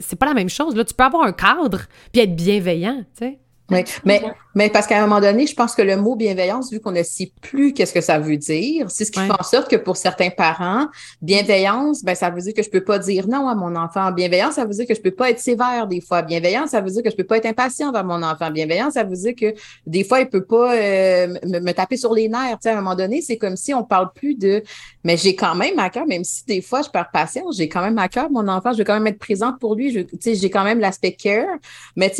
[0.00, 0.74] C'est pas la même chose.
[0.74, 1.82] Là, tu peux avoir un cadre
[2.12, 3.38] puis être bienveillant, tu sais.
[3.70, 4.22] Oui, mais,
[4.54, 7.02] mais parce qu'à un moment donné, je pense que le mot bienveillance, vu qu'on ne
[7.02, 9.96] sait plus qu'est-ce que ça veut dire, c'est ce qui fait en sorte que pour
[9.96, 10.86] certains parents,
[11.22, 14.10] bienveillance, ben, ça veut dire que je peux pas dire non à mon enfant.
[14.12, 16.22] Bienveillance, ça veut dire que je peux pas être sévère des fois.
[16.22, 18.50] Bienveillance, ça veut dire que je peux pas être impatient envers mon enfant.
[18.50, 19.54] Bienveillance, ça veut dire que
[19.86, 22.58] des fois, il peut pas euh, me, taper sur les nerfs.
[22.60, 24.62] Tu sais, à un moment donné, c'est comme si on parle plus de,
[25.04, 27.80] mais j'ai quand même à cœur, même si des fois je perds patience, j'ai quand
[27.80, 29.90] même à cœur mon enfant, je veux quand même être présente pour lui.
[29.90, 31.58] J'ai quand même l'aspect care.
[31.96, 32.12] Mais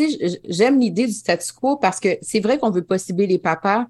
[0.48, 3.86] j'aime l'idée du statut parce que c'est vrai qu'on veut pas les papas,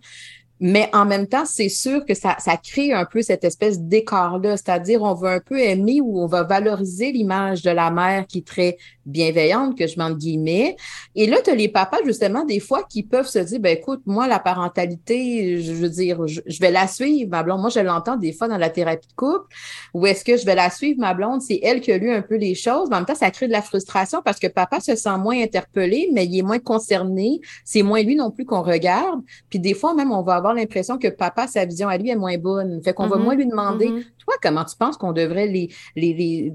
[0.61, 4.57] mais en même temps, c'est sûr que ça, ça crée un peu cette espèce d'écart-là,
[4.57, 8.39] c'est-à-dire on veut un peu aimer ou on va valoriser l'image de la mère qui
[8.39, 10.77] est très bienveillante, que je m'en guillemets.
[11.15, 14.03] Et là, tu as les papas, justement, des fois, qui peuvent se dire, ben écoute,
[14.07, 17.61] moi, la parentalité, je veux dire, je, vais la suivre, ma blonde.
[17.61, 19.47] Moi, je l'entends des fois dans la thérapie de couple,
[19.95, 22.23] ou est-ce que je vais la suivre, ma blonde, c'est elle qui a lu un
[22.23, 24.81] peu les choses, mais en même temps, ça crée de la frustration parce que papa
[24.81, 28.63] se sent moins interpellé, mais il est moins concerné, c'est moins lui non plus qu'on
[28.63, 29.21] regarde.
[29.49, 32.17] Puis des fois, même, on va avoir l'impression que papa, sa vision à lui est
[32.17, 32.83] moins bonne.
[32.83, 33.23] Fait qu'on va mm-hmm.
[33.23, 34.05] moins lui demander, mm-hmm.
[34.19, 36.55] toi, comment tu penses qu'on devrait les, les, les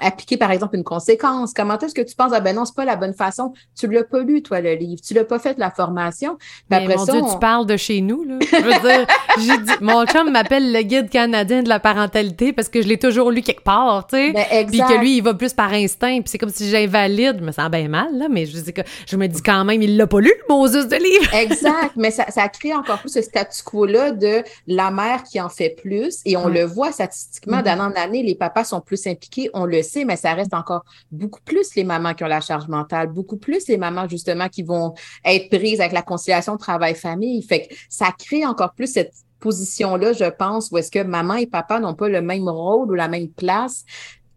[0.00, 1.52] appliquer, par exemple, une conséquence?
[1.54, 3.52] Comment est-ce que tu penses, ah ben non, c'est pas la bonne façon?
[3.78, 5.00] Tu l'as pas lu, toi, le livre.
[5.06, 6.38] Tu l'as pas fait la formation.
[6.70, 8.38] Mais après mon Dieu, tu parles de chez nous, là.
[8.40, 9.06] Je veux dire,
[9.38, 12.98] j'ai dit, mon chum m'appelle le guide canadien de la parentalité parce que je l'ai
[12.98, 14.32] toujours lu quelque part, tu sais.
[14.32, 16.20] Ben, puis que lui, il va plus par instinct.
[16.20, 17.36] Puis c'est comme si j'invalide.
[17.40, 19.82] Je me sens bien mal, là, mais je, dis que, je me dis quand même,
[19.82, 21.34] il l'a pas lu, le Moses de livre.
[21.40, 21.92] exact.
[21.96, 25.70] Mais ça, ça crée encore plus ce statu quo-là de la mère qui en fait
[25.70, 26.20] plus.
[26.24, 27.62] Et on le voit statistiquement, mm-hmm.
[27.62, 29.50] d'année en année, les papas sont plus impliqués.
[29.54, 33.08] On le mais ça reste encore beaucoup plus les mamans qui ont la charge mentale,
[33.08, 37.42] beaucoup plus les mamans justement qui vont être prises avec la conciliation travail-famille.
[37.42, 41.46] Fait que ça crée encore plus cette position-là, je pense, où est-ce que maman et
[41.46, 43.84] papa n'ont pas le même rôle ou la même place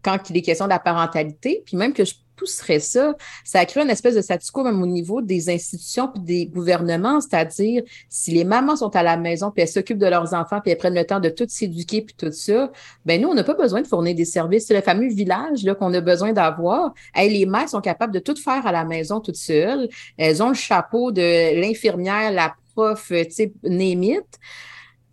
[0.02, 3.82] quand il est question de la parentalité, puis même que je pousserait ça, ça crée
[3.82, 8.32] une espèce de statu quo même au niveau des institutions puis des gouvernements, c'est-à-dire si
[8.32, 10.94] les mamans sont à la maison puis elles s'occupent de leurs enfants puis elles prennent
[10.94, 12.70] le temps de tout s'éduquer puis tout ça,
[13.04, 15.74] ben nous on n'a pas besoin de fournir des services, c'est le fameux village là
[15.74, 16.94] qu'on a besoin d'avoir.
[17.16, 20.54] Les mères sont capables de tout faire à la maison toutes seules, elles ont le
[20.54, 23.52] chapeau de l'infirmière, la prof, tu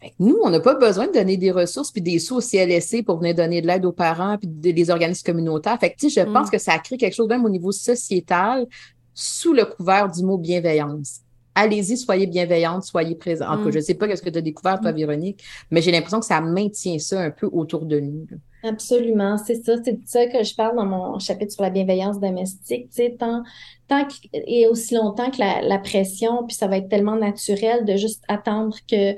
[0.01, 2.41] sais, némite nous, on n'a pas besoin de donner des ressources puis des sous au
[2.41, 5.79] CLSC pour venir donner de l'aide aux parents puis des organismes communautaires.
[5.79, 6.51] Fait que, je pense mm.
[6.51, 8.67] que ça crée quelque chose même au niveau sociétal
[9.13, 11.21] sous le couvert du mot bienveillance.
[11.53, 13.59] Allez-y, soyez bienveillante, soyez présente.
[13.59, 13.71] Mm.
[13.71, 14.95] Je ne sais pas ce que tu as découvert, toi, mm.
[14.95, 18.25] Véronique, mais j'ai l'impression que ça maintient ça un peu autour de nous.
[18.63, 19.73] Absolument, c'est ça.
[19.83, 22.89] C'est de ça que je parle dans mon chapitre sur la bienveillance domestique.
[22.89, 23.43] Tu sais, tant,
[23.87, 27.97] tant et aussi longtemps que la, la pression, puis ça va être tellement naturel de
[27.97, 29.15] juste attendre que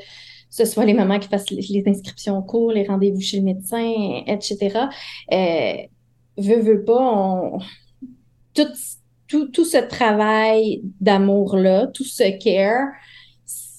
[0.54, 4.22] ce soit les mamans qui fassent les, inscriptions au cours, les rendez-vous chez le médecin,
[4.28, 4.82] etc.
[5.32, 5.74] Euh,
[6.38, 7.58] veut, veut pas, on...
[8.54, 8.68] tout,
[9.28, 12.90] tout, tout ce travail d'amour-là, tout ce care,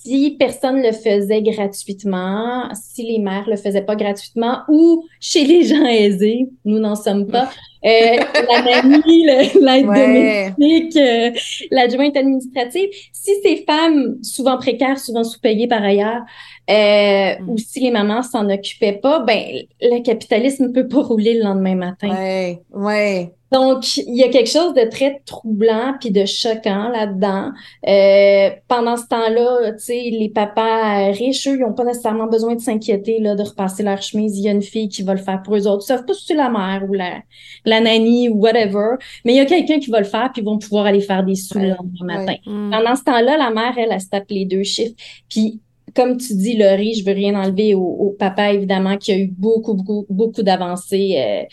[0.05, 5.65] si personne le faisait gratuitement, si les mères le faisaient pas gratuitement ou chez les
[5.65, 7.49] gens aisés, nous n'en sommes pas.
[7.85, 8.17] Euh,
[8.51, 11.31] la mamie, l'aide domestique, euh,
[11.71, 12.89] l'adjointe administrative.
[13.13, 16.23] Si ces femmes, souvent précaires, souvent sous-payées par ailleurs,
[16.71, 17.49] euh, mm.
[17.49, 19.43] ou si les mamans s'en occupaient pas, ben
[19.81, 22.11] le capitalisme ne peut pas rouler le lendemain matin.
[22.11, 23.33] Ouais, ouais.
[23.55, 27.53] Donc, il y a quelque chose de très troublant puis de choquant là-dedans.
[27.87, 32.57] Euh, pendant ce temps-là, tu sais, les papas riches, eux, ils n'ont pas nécessairement besoin
[32.57, 34.37] de s'inquiéter là, de repasser leur chemise.
[34.37, 35.85] Il y a une fille qui va le faire pour eux autres.
[35.85, 37.23] Ils savent pas si c'est la mère ou la,
[37.65, 40.45] la nanny ou whatever, mais il y a quelqu'un qui va le faire puis ils
[40.45, 42.35] vont pouvoir aller faire des sous le lendemain matin.
[42.47, 42.71] Mm.
[42.73, 44.97] Pendant ce temps-là, la mère, elle, elle, se tape les deux chiffres.
[45.29, 45.61] Puis
[45.95, 49.75] comme tu dis, Laurie, je veux rien enlever au, papa, évidemment, qui a eu beaucoup,
[49.75, 51.15] beaucoup, beaucoup d'avancées.
[51.19, 51.45] Euh,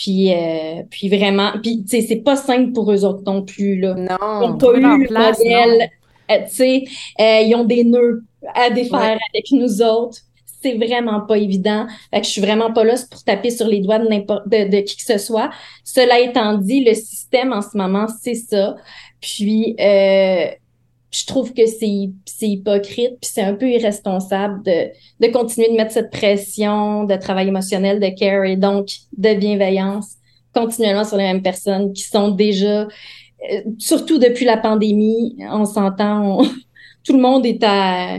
[0.00, 3.78] puis, euh, puis vraiment, puis tu sais, c'est pas simple pour eux autres non plus,
[3.78, 3.94] là.
[3.94, 4.40] Non.
[4.42, 5.90] Ils n'ont pas eu le modèle.
[6.30, 6.84] Euh, tu sais,
[7.18, 8.22] ils ont des nœuds
[8.54, 10.18] à défaire avec nous autres.
[10.62, 11.86] C'est vraiment pas évident.
[12.10, 14.70] Fait que je suis vraiment pas là pour taper sur les doigts de n'importe de,
[14.70, 15.50] de, qui que ce soit.
[15.84, 18.76] Cela étant dit, le système en ce moment, c'est ça.
[19.20, 20.46] Puis euh,
[21.10, 25.92] je trouve que c'est hypocrite, puis c'est un peu irresponsable de, de continuer de mettre
[25.92, 30.16] cette pression de travail émotionnel, de care et donc de bienveillance
[30.54, 32.86] continuellement sur les mêmes personnes qui sont déjà, euh,
[33.78, 36.42] surtout depuis la pandémie, on s'entend,
[37.04, 38.18] tout le monde est à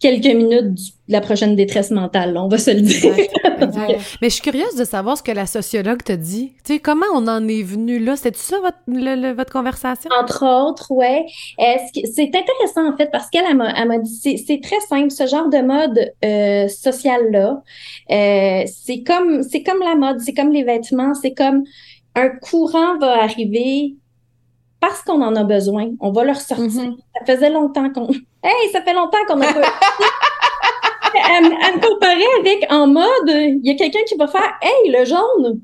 [0.00, 0.74] quelques minutes
[1.08, 3.14] de la prochaine détresse mentale, on va se le dire.
[4.22, 6.52] Mais je suis curieuse de savoir ce que la sociologue te dit.
[6.64, 8.16] Tu sais, comment on en est venu là?
[8.16, 10.10] C'était ça votre, votre conversation?
[10.18, 11.26] Entre autres, ouais.
[11.58, 16.12] C'est intéressant en fait parce qu'elle m'a dit, c'est très simple, ce genre de mode
[16.24, 17.62] euh, social-là,
[18.10, 21.64] euh, c'est comme, comme la mode, c'est comme les vêtements, c'est comme
[22.14, 23.94] un courant va arriver
[24.86, 25.90] parce qu'on en a besoin.
[26.00, 26.66] On va le ressortir.
[26.66, 26.96] Mm-hmm.
[27.18, 28.08] Ça faisait longtemps qu'on.
[28.46, 29.60] Hey, ça fait longtemps qu'on a pas.
[31.38, 35.06] elle, me comparait avec en mode, il y a quelqu'un qui va faire Hey, le
[35.06, 35.62] jaune!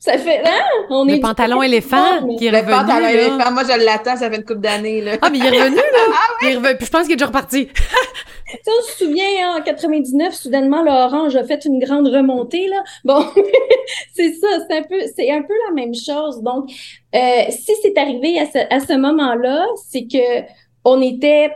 [0.00, 0.42] Ça fait.
[0.44, 0.64] Hein?
[0.90, 2.72] On le pantalon éléphant qui est le revenu.
[2.72, 5.04] Le pantalon éléphant, moi je l'attends, ça fait une couple d'années.
[5.22, 5.82] Ah, mais il est revenu, là!
[6.12, 6.48] ah, oui?
[6.48, 6.76] il est revenu.
[6.76, 7.68] Puis je pense qu'il est déjà reparti.
[8.64, 12.82] Tu on se souvient, hein, en 99, soudainement, l'orange a fait une grande remontée, là.
[13.04, 13.24] Bon,
[14.12, 16.42] c'est ça, c'est un peu, c'est un peu la même chose.
[16.42, 16.70] Donc,
[17.14, 20.44] euh, si c'est arrivé à ce, à ce moment-là, c'est que
[20.84, 21.50] on était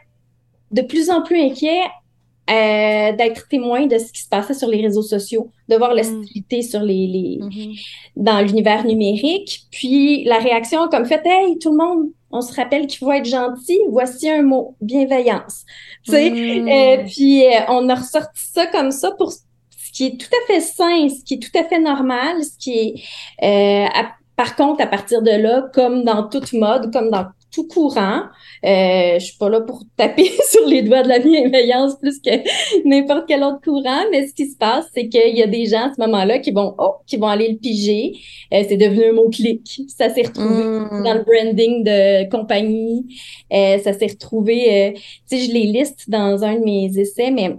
[0.71, 1.87] de plus en plus inquiets
[2.51, 6.59] euh, d'être témoin de ce qui se passait sur les réseaux sociaux, de voir l'hostilité
[6.59, 6.63] mm.
[6.63, 7.81] sur les, les mm-hmm.
[8.17, 9.63] dans l'univers numérique.
[9.71, 13.27] Puis la réaction comme fait Hey, tout le monde, on se rappelle qu'il faut être
[13.27, 15.65] gentil, voici un mot, bienveillance.
[16.05, 16.69] Tu sais, mm.
[16.69, 19.43] euh, puis euh, on a ressorti ça comme ça pour ce
[19.93, 22.95] qui est tout à fait sain, ce qui est tout à fait normal, ce qui
[23.41, 23.93] est
[24.41, 28.23] par contre, à partir de là, comme dans toute mode, comme dans tout courant.
[28.65, 32.31] Euh, je suis pas là pour taper sur les doigts de la bienveillance plus que
[32.89, 35.91] n'importe quel autre courant, mais ce qui se passe, c'est qu'il y a des gens
[35.91, 38.13] à ce moment-là qui vont oh, qui vont aller le piger.
[38.53, 39.83] Euh, c'est devenu un mot-clic.
[39.89, 41.03] Ça s'est retrouvé mmh.
[41.05, 43.07] dans le branding de compagnie.
[43.53, 44.93] Euh, ça s'est retrouvé, euh,
[45.29, 47.57] tu sais, je les liste dans un de mes essais, mais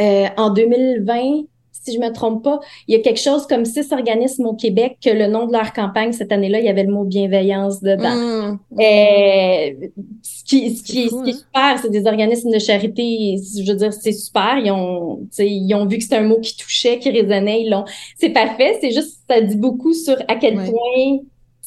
[0.00, 1.44] euh, en 2020,
[1.88, 4.98] si je me trompe pas, il y a quelque chose comme six organismes au Québec
[5.02, 8.14] que le nom de leur campagne cette année-là, il y avait le mot bienveillance dedans.
[8.14, 8.58] Mmh.
[8.80, 9.88] Euh,
[10.22, 11.24] ce qui, ce qui, est, hein?
[11.32, 13.36] super, c'est des organismes de charité.
[13.38, 14.58] Je veux dire, c'est super.
[14.62, 17.62] Ils ont, ils ont vu que c'était un mot qui touchait, qui résonnait.
[17.62, 17.84] Ils l'ont.
[18.16, 18.78] C'est parfait.
[18.80, 21.18] C'est juste, ça dit beaucoup sur à quel point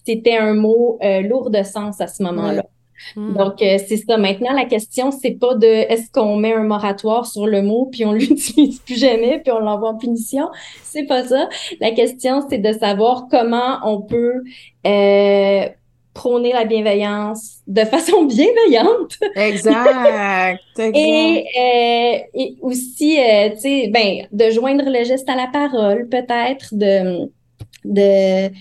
[0.06, 2.66] c'était un mot euh, lourd de sens à ce moment-là.
[3.16, 3.34] Hmm.
[3.34, 4.18] Donc, euh, c'est ça.
[4.18, 8.06] Maintenant, la question, c'est pas de est-ce qu'on met un moratoire sur le mot, puis
[8.06, 10.50] on l'utilise plus jamais, puis on l'envoie en punition?
[10.84, 11.50] C'est pas ça.
[11.80, 14.44] La question, c'est de savoir comment on peut
[14.86, 15.68] euh,
[16.14, 19.18] prôner la bienveillance de façon bienveillante.
[19.36, 20.60] Exact.
[20.80, 23.18] et, euh, et aussi,
[23.54, 27.30] tu sais, ben, de joindre le geste à la parole, peut-être, de
[27.84, 28.52] de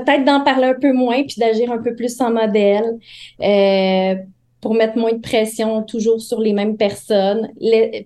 [0.00, 2.98] peut-être d'en parler un peu moins puis d'agir un peu plus en modèle
[3.40, 4.16] euh,
[4.60, 7.50] pour mettre moins de pression toujours sur les mêmes personnes.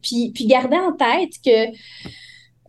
[0.02, 1.68] puis, puis garder en tête que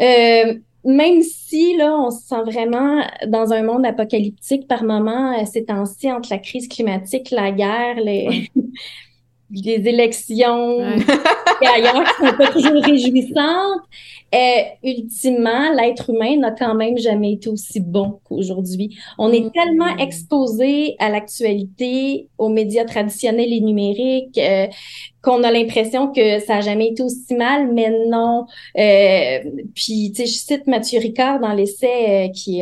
[0.02, 0.54] euh,
[0.86, 5.66] même si là, on se sent vraiment dans un monde apocalyptique par moment, euh, ces
[5.66, 8.50] temps-ci, entre la crise climatique, la guerre, les,
[9.52, 10.80] les élections
[11.62, 13.82] et ailleurs qui sont pas toujours réjouissantes,
[14.34, 18.98] euh, ultimement, l'être humain n'a quand même jamais été aussi bon qu'aujourd'hui.
[19.18, 20.00] On est tellement mm.
[20.00, 24.68] exposé à l'actualité, aux médias traditionnels et numériques, euh,
[25.24, 28.46] qu'on a l'impression que ça n'a jamais été aussi mal, mais non.
[28.78, 29.40] Euh,
[29.74, 32.62] puis, tu sais, je cite Mathieu Ricard dans l'essai euh, qui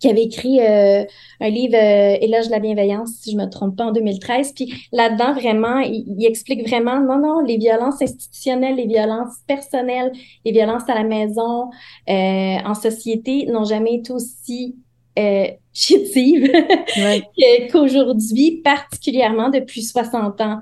[0.00, 1.04] qui avait écrit euh,
[1.40, 4.52] un livre euh, Éloge de la bienveillance, si je me trompe pas, en 2013.
[4.54, 10.12] Puis là-dedans, vraiment, il, explique vraiment, non, non, les violences institutionnelles, les violences personnelles,
[10.44, 11.70] les violences à la maison,
[12.08, 14.76] euh, en société, n'ont jamais été aussi
[15.18, 16.50] euh, chétives
[17.72, 20.60] qu'aujourd'hui, particulièrement depuis 60 ans.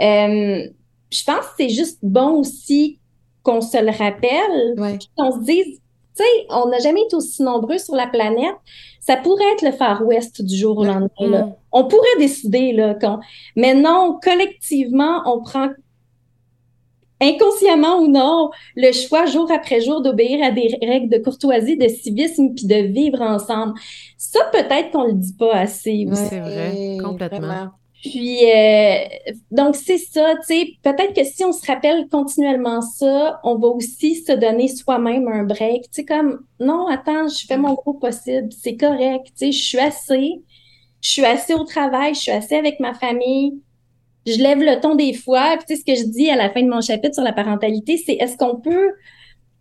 [0.00, 0.68] Euh,
[1.10, 2.98] je pense que c'est juste bon aussi
[3.42, 5.79] qu'on se le rappelle, qu'on se dise,
[6.16, 8.56] tu sais, on n'a jamais été aussi nombreux sur la planète.
[9.00, 11.08] Ça pourrait être le Far West du jour au lendemain.
[11.46, 11.52] Mm.
[11.72, 13.20] On pourrait décider, là, qu'on...
[13.56, 15.68] mais non, collectivement, on prend
[17.20, 21.88] inconsciemment ou non, le choix jour après jour d'obéir à des règles de courtoisie, de
[21.88, 23.74] civisme, puis de vivre ensemble.
[24.16, 26.06] Ça, peut-être qu'on le dit pas assez.
[26.14, 27.70] c'est vrai, complètement.
[28.02, 29.04] Puis, euh,
[29.50, 33.68] donc, c'est ça, tu sais, peut-être que si on se rappelle continuellement ça, on va
[33.68, 35.82] aussi se donner soi-même un break.
[35.82, 39.62] Tu sais, comme, non, attends, je fais mon gros possible, c'est correct, tu sais, je
[39.62, 40.42] suis assez,
[41.02, 43.60] je suis assez au travail, je suis assez avec ma famille,
[44.26, 45.56] je lève le ton des fois.
[45.58, 47.32] Puis, tu sais, ce que je dis à la fin de mon chapitre sur la
[47.32, 48.92] parentalité, c'est est-ce qu'on peut,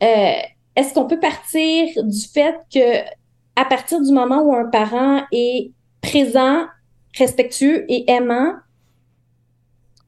[0.02, 0.32] euh,
[0.78, 3.02] est-ce qu'on peut partir du fait que
[3.58, 5.72] à partir du moment où un parent est
[6.02, 6.68] présent
[7.18, 8.54] respectueux et aimant.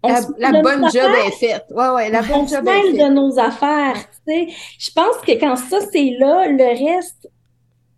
[0.03, 1.65] la, bonne job est faite.
[1.71, 2.97] Ouais, ouais, la bonne job est faite.
[2.97, 3.97] de nos affaires.
[4.27, 4.47] Tu sais.
[4.79, 7.29] Je pense que quand ça, c'est là, le reste,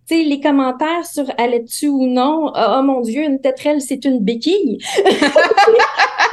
[0.06, 4.04] tu sais, les commentaires sur allais-tu ou non, oh, oh, mon Dieu, une tétrelle, c'est
[4.04, 4.80] une béquille.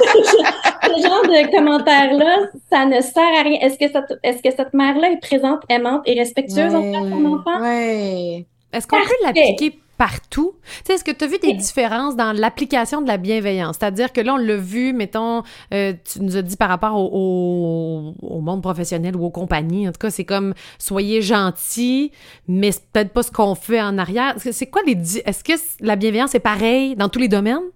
[0.01, 3.59] ce genre de commentaires-là, ça ne sert à rien.
[3.61, 7.61] Est-ce que cette, est-ce que cette mère-là est présente, aimante et respectueuse envers son enfant?
[7.61, 8.45] Ouais.
[8.73, 10.55] Est-ce qu'on peut l'appliquer partout.
[10.83, 13.75] Tu est-ce que tu as vu des différences dans l'application de la bienveillance?
[13.79, 15.43] C'est-à-dire que là, on l'a vu, mettons,
[15.75, 19.91] euh, tu nous as dit par rapport au, au, monde professionnel ou aux compagnies, en
[19.91, 22.11] tout cas, c'est comme soyez gentils,
[22.47, 24.33] mais c'est peut-être pas ce qu'on fait en arrière.
[24.37, 25.19] C'est quoi les...
[25.19, 27.69] Est-ce que la bienveillance est pareille dans tous les domaines?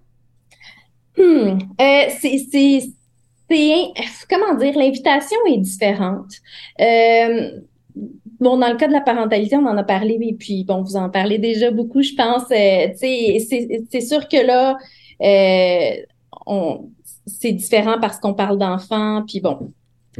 [1.16, 1.58] Hmm.
[1.80, 2.82] Euh, c'est...
[4.28, 4.76] Comment dire?
[4.76, 6.32] L'invitation est différente.
[6.80, 7.60] Euh,
[8.40, 10.96] Bon, dans le cas de la parentalité, on en a parlé, et puis bon, vous
[10.96, 12.44] en parlez déjà beaucoup, je pense.
[12.50, 14.76] Euh, c'est sûr que là,
[15.22, 16.02] euh,
[16.46, 16.90] on,
[17.26, 19.72] c'est différent parce qu'on parle d'enfants, puis bon,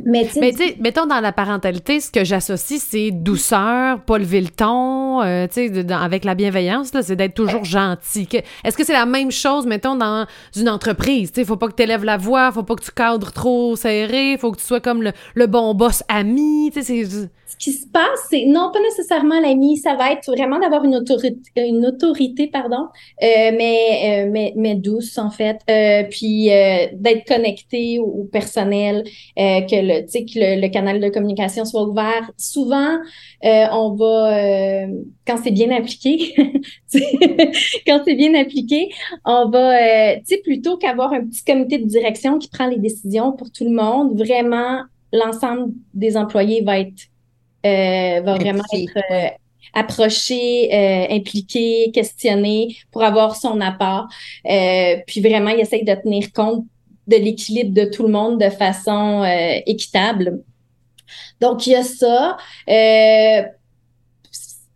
[0.05, 4.49] mais tu sais, mettons dans la parentalité, ce que j'associe, c'est douceur, pas lever le
[4.49, 8.29] ton, euh, tu sais, avec la bienveillance, là, c'est d'être toujours gentil.
[8.65, 11.33] Est-ce que c'est la même chose, mettons, dans une entreprise?
[11.33, 13.75] Tu sais, faut pas que tu élèves la voix, faut pas que tu cadres trop
[13.75, 17.57] serré, faut que tu sois comme le, le bon boss ami, tu sais, c'est ce
[17.57, 21.39] qui se passe, c'est non pas nécessairement l'ami, ça va être vraiment d'avoir une autorité,
[21.57, 22.89] une autorité pardon,
[23.23, 29.05] euh, mais, euh, mais, mais douce en fait, euh, puis euh, d'être connecté au, personnel,
[29.39, 32.31] euh, que le que le, canal de communication soit ouvert.
[32.37, 32.99] Souvent,
[33.43, 34.87] on va
[35.27, 36.35] quand c'est bien appliqué,
[37.87, 38.91] quand c'est bien appliqué,
[39.25, 43.33] on va tu sais plutôt qu'avoir un petit comité de direction qui prend les décisions
[43.33, 44.81] pour tout le monde, vraiment
[45.13, 47.16] l'ensemble des employés va être euh,
[48.25, 49.29] va vraiment être euh,
[49.75, 54.09] approché, euh, impliqué, questionné pour avoir son apport.
[55.07, 56.65] puis vraiment, il essaye de tenir compte
[57.07, 59.25] de l'équilibre de tout le monde de façon
[59.67, 60.43] équitable.
[61.41, 62.37] Donc, il y a ça.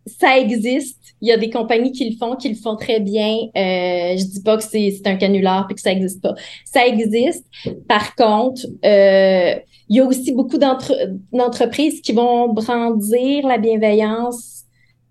[0.07, 1.00] ça existe.
[1.21, 3.37] Il y a des compagnies qui le font, qui le font très bien.
[3.55, 6.33] Euh, je dis pas que c'est un canular et que ça existe pas.
[6.65, 7.45] Ça existe.
[7.87, 9.55] Par contre, euh,
[9.89, 14.61] il y a aussi beaucoup d'entreprises qui vont brandir la bienveillance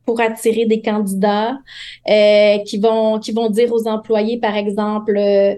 [0.04, 1.58] pour attirer des candidats,
[2.08, 5.54] euh, qui vont qui vont dire aux employés, par exemple, euh,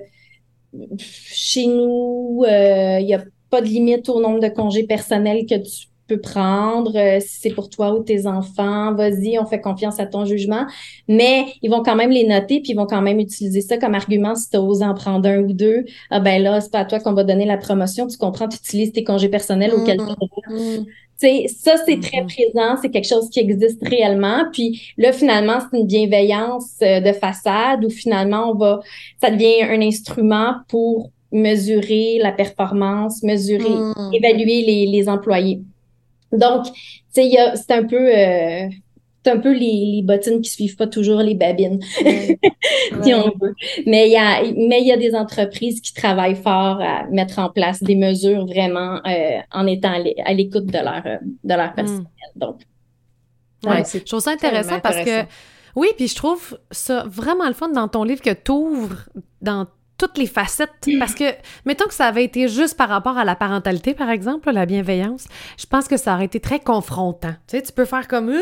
[0.98, 5.55] chez nous, euh, il n'y a pas de limite au nombre de congés personnels que
[5.55, 9.98] tu peux prendre, euh, si c'est pour toi ou tes enfants, vas-y, on fait confiance
[10.00, 10.66] à ton jugement.
[11.08, 13.94] Mais ils vont quand même les noter, puis ils vont quand même utiliser ça comme
[13.94, 15.84] argument si tu osé en prendre un ou deux.
[16.10, 18.56] Ah ben là, c'est pas à toi qu'on va donner la promotion, tu comprends, tu
[18.56, 20.84] utilises tes congés personnels auquel mmh.
[21.16, 22.52] sais, ça, c'est très mm-hmm.
[22.52, 24.44] présent, c'est quelque chose qui existe réellement.
[24.52, 28.80] Puis là, finalement, c'est une bienveillance euh, de façade où finalement, on va,
[29.20, 34.10] ça devient un instrument pour mesurer la performance, mesurer, mmh.
[34.12, 35.62] évaluer les, les employés.
[36.33, 36.72] Donc, tu
[37.11, 38.16] sais, c'est un peu...
[38.16, 38.68] Euh,
[39.24, 41.80] c'est un peu les, les, bottines qui suivent pas toujours les babines,
[43.03, 43.55] si on veut.
[43.87, 47.39] Mais il y a, mais il y a des entreprises qui travaillent fort à mettre
[47.39, 51.74] en place des mesures vraiment euh, en étant à l'écoute de leur, de leur hmm.
[51.74, 52.07] personnel.
[52.35, 52.62] Donc,
[53.64, 55.22] ouais, je trouve ça intéressant, parce que
[55.76, 59.09] oui, puis je trouve ça vraiment le fun dans ton livre que tu ouvres
[59.41, 59.66] dans
[60.03, 60.70] toutes les facettes.
[60.98, 61.24] Parce que,
[61.64, 65.26] mettons que ça avait été juste par rapport à la parentalité, par exemple, la bienveillance,
[65.57, 67.34] je pense que ça aurait été très confrontant.
[67.46, 68.36] Tu sais, tu peux faire comme...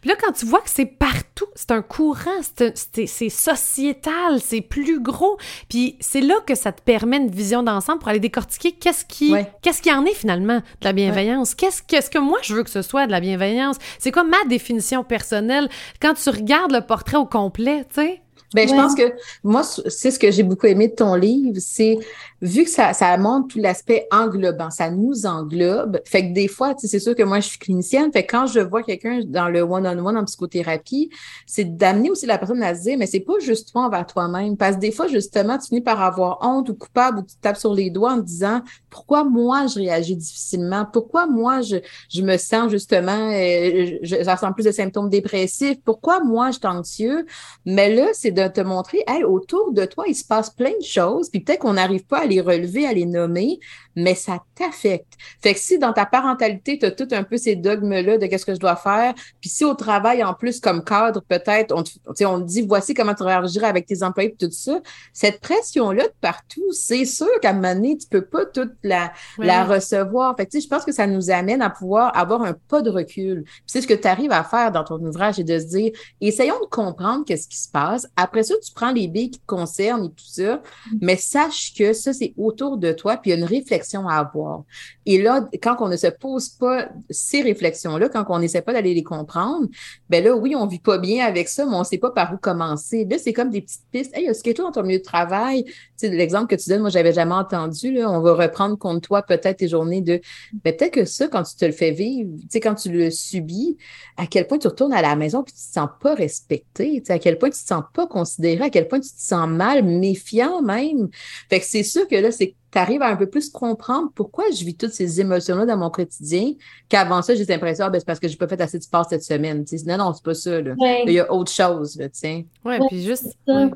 [0.00, 5.00] Puis là, quand tu vois que c'est partout, c'est un courant, c'est sociétal, c'est plus
[5.00, 5.36] gros.
[5.68, 9.34] Puis c'est là que ça te permet une vision d'ensemble pour aller décortiquer qu'est-ce qui,
[9.60, 11.54] qu'est-ce qui en est finalement de la bienveillance.
[11.54, 13.76] Qu'est-ce, qu'est-ce que moi je veux que ce soit de la bienveillance?
[13.98, 15.68] C'est quoi ma définition personnelle?
[16.00, 18.22] Quand tu regardes le portrait au complet, tu sais,
[18.52, 21.98] ben, je pense que moi, c'est ce que j'ai beaucoup aimé de ton livre, c'est
[22.42, 26.00] vu que ça, ça montre tout l'aspect englobant, ça nous englobe.
[26.04, 28.12] Fait que des fois, c'est sûr que moi, je suis clinicienne.
[28.12, 31.10] Fait que quand je vois quelqu'un dans le one-on-one en psychothérapie,
[31.46, 34.56] c'est d'amener aussi la personne à se dire, mais c'est pas juste toi envers toi-même.
[34.56, 37.56] Parce que des fois, justement, tu finis par avoir honte ou coupable ou tu tapes
[37.56, 38.60] sur les doigts en te disant,
[38.90, 40.86] pourquoi moi, je réagis difficilement?
[40.92, 41.76] Pourquoi moi, je,
[42.12, 45.78] je me sens justement, euh, plus de symptômes dépressifs?
[45.84, 47.26] Pourquoi moi, je suis anxieux?
[47.64, 50.84] Mais là, c'est de te montrer, hey, autour de toi, il se passe plein de
[50.84, 53.58] choses, puis peut-être qu'on n'arrive pas à relever, à les nommer,
[53.96, 55.12] mais ça t'affecte.
[55.42, 58.46] Fait que si dans ta parentalité, tu as tout un peu ces dogmes-là de qu'est-ce
[58.46, 62.40] que je dois faire, puis si au travail, en plus, comme cadre, peut-être, on, on
[62.40, 64.80] te dit, voici comment tu réagiras avec tes employés, tout ça,
[65.12, 69.12] cette pression-là de partout, c'est sûr qu'à un moment donné, tu peux pas toute la,
[69.38, 70.36] la recevoir.
[70.36, 73.44] Fait que, je pense que ça nous amène à pouvoir avoir un pas de recul.
[73.66, 76.58] c'est ce que tu arrives à faire dans ton ouvrage, et de se dire, essayons
[76.60, 78.06] de comprendre qu'est-ce qui se passe.
[78.16, 80.98] Après ça, tu prends les billes qui te concernent et tout ça, mm.
[81.00, 84.18] mais sache que ça, c'est autour de toi, puis il y a une réflexion à
[84.18, 84.64] avoir.
[85.06, 88.94] Et là, quand on ne se pose pas ces réflexions-là, quand on n'essaie pas d'aller
[88.94, 89.68] les comprendre,
[90.08, 92.36] ben là, oui, on vit pas bien avec ça, mais on sait pas par où
[92.36, 93.06] commencer.
[93.08, 94.16] Là, c'est comme des petites pistes.
[94.16, 95.64] Hey, est-ce que toi, dans ton milieu de travail,
[96.02, 99.58] l'exemple que tu donnes, moi, j'avais jamais entendu, là, on va reprendre contre toi peut-être
[99.58, 100.20] tes journées de,
[100.64, 103.10] ben, peut-être que ça, quand tu te le fais vivre, tu sais, quand tu le
[103.10, 103.76] subis,
[104.16, 107.06] à quel point tu retournes à la maison puis tu te sens pas respecté, tu
[107.06, 109.48] sais, à quel point tu te sens pas considéré, à quel point tu te sens
[109.48, 111.08] mal, méfiant même.
[111.48, 114.44] Fait que c'est sûr que là, c'est tu arrives à un peu plus comprendre pourquoi
[114.50, 116.54] je vis toutes ces émotions-là dans mon quotidien,
[116.88, 119.06] qu'avant ça, j'ai l'impression, ah, ben, c'est parce que j'ai pas fait assez de sport
[119.08, 119.64] cette semaine.
[119.64, 120.60] sais non, non, c'est pas ça.
[120.60, 120.74] Là.
[121.06, 122.46] Il y a autre chose, sais.
[122.64, 123.36] Oui, puis juste.
[123.48, 123.68] Euh,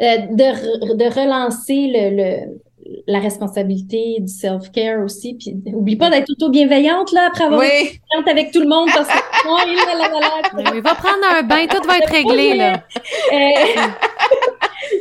[0.00, 2.58] de, de, relancer le, le,
[3.06, 5.34] la responsabilité du self-care aussi.
[5.34, 8.00] Puis oublie pas d'être auto-bienveillante là, après avoir oui.
[8.20, 12.10] été avec tout le monde parce que il va prendre un bain, tout va être
[12.10, 12.54] réglé.
[12.54, 12.82] là.
[13.32, 14.51] Euh,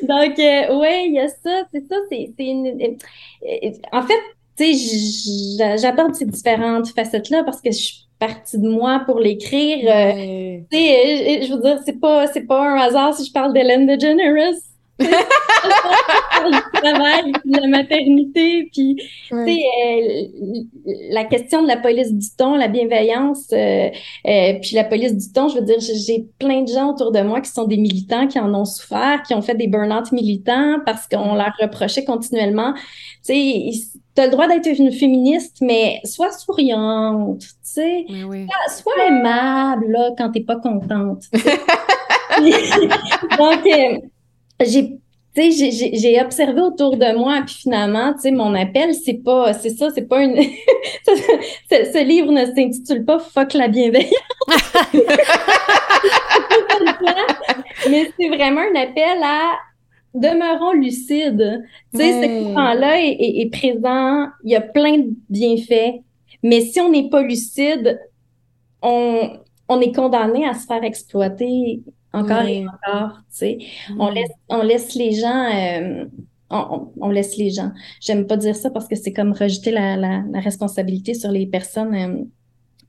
[0.08, 2.68] donc, euh, oui, il y a ça, c'est ça, c'est une...
[2.68, 4.20] Euh, en fait,
[4.58, 9.80] tu sais, j'aborde ces différentes facettes-là parce que je suis partie de moi pour l'écrire.
[9.88, 13.54] Euh, tu sais, je veux dire, c'est pas, c'est pas un hasard si je parle
[13.54, 14.54] d'Hélène DeGeneres
[16.52, 18.97] du travail, la maternité, puis
[19.32, 19.47] euh,
[21.12, 23.89] la question de la police du ton, la bienveillance, euh,
[24.28, 27.22] euh, puis la police du ton, je veux dire, j'ai plein de gens autour de
[27.22, 30.80] moi qui sont des militants, qui en ont souffert, qui ont fait des burn-out militants
[30.86, 32.74] parce qu'on leur reprochait continuellement,
[33.26, 33.72] tu sais,
[34.16, 38.06] t'as le droit d'être une féministe, mais sois souriante, tu sais,
[38.70, 41.24] sois, aimable là quand t'es pas contente.
[43.38, 43.68] Donc
[44.66, 45.01] j'ai
[45.43, 49.89] j'ai observé autour de moi, puis finalement, tu sais, mon appel, c'est pas, c'est ça,
[49.95, 50.36] c'est pas une,
[51.05, 54.12] ce, livre ne s'intitule pas Fuck la bienveillance.
[57.89, 59.53] mais c'est vraiment un appel à
[60.14, 61.64] demeurons lucides.
[61.93, 66.01] Tu sais, ce courant-là est, présent, il y a plein de bienfaits,
[66.43, 68.01] mais si on n'est pas lucide,
[68.82, 69.39] on,
[69.70, 71.82] on est condamné à se faire exploiter
[72.14, 73.57] encore et encore, tu sais.
[73.97, 76.05] On, laisse, on laisse les gens, euh,
[76.49, 77.72] on, laisse les gens.
[78.01, 81.95] J'aime pas dire ça parce que c'est comme rejeter la, la, responsabilité sur les personnes
[81.95, 82.24] euh,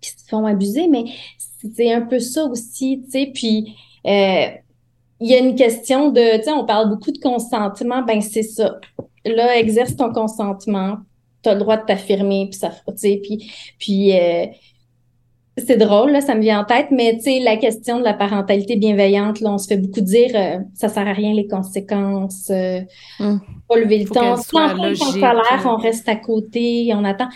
[0.00, 1.04] qui se font abuser, mais
[1.38, 3.30] c'est un peu ça aussi, tu sais.
[3.32, 4.46] Puis, euh,
[5.20, 8.42] il y a une question de, tu sais, on parle beaucoup de consentement, ben c'est
[8.42, 8.80] ça.
[9.24, 10.98] Là, exerce ton consentement,
[11.44, 14.12] tu as le droit de t'affirmer, puis ça, tu sais, puis, puis
[15.58, 18.14] c'est drôle, là, ça me vient en tête, mais tu sais, la question de la
[18.14, 22.48] parentalité bienveillante, là, on se fait beaucoup dire euh, ça sert à rien les conséquences,
[22.50, 22.80] euh,
[23.20, 23.40] hum.
[23.68, 24.36] pas lever le temps.
[24.36, 27.28] Si on salaire, on reste à côté, on attend.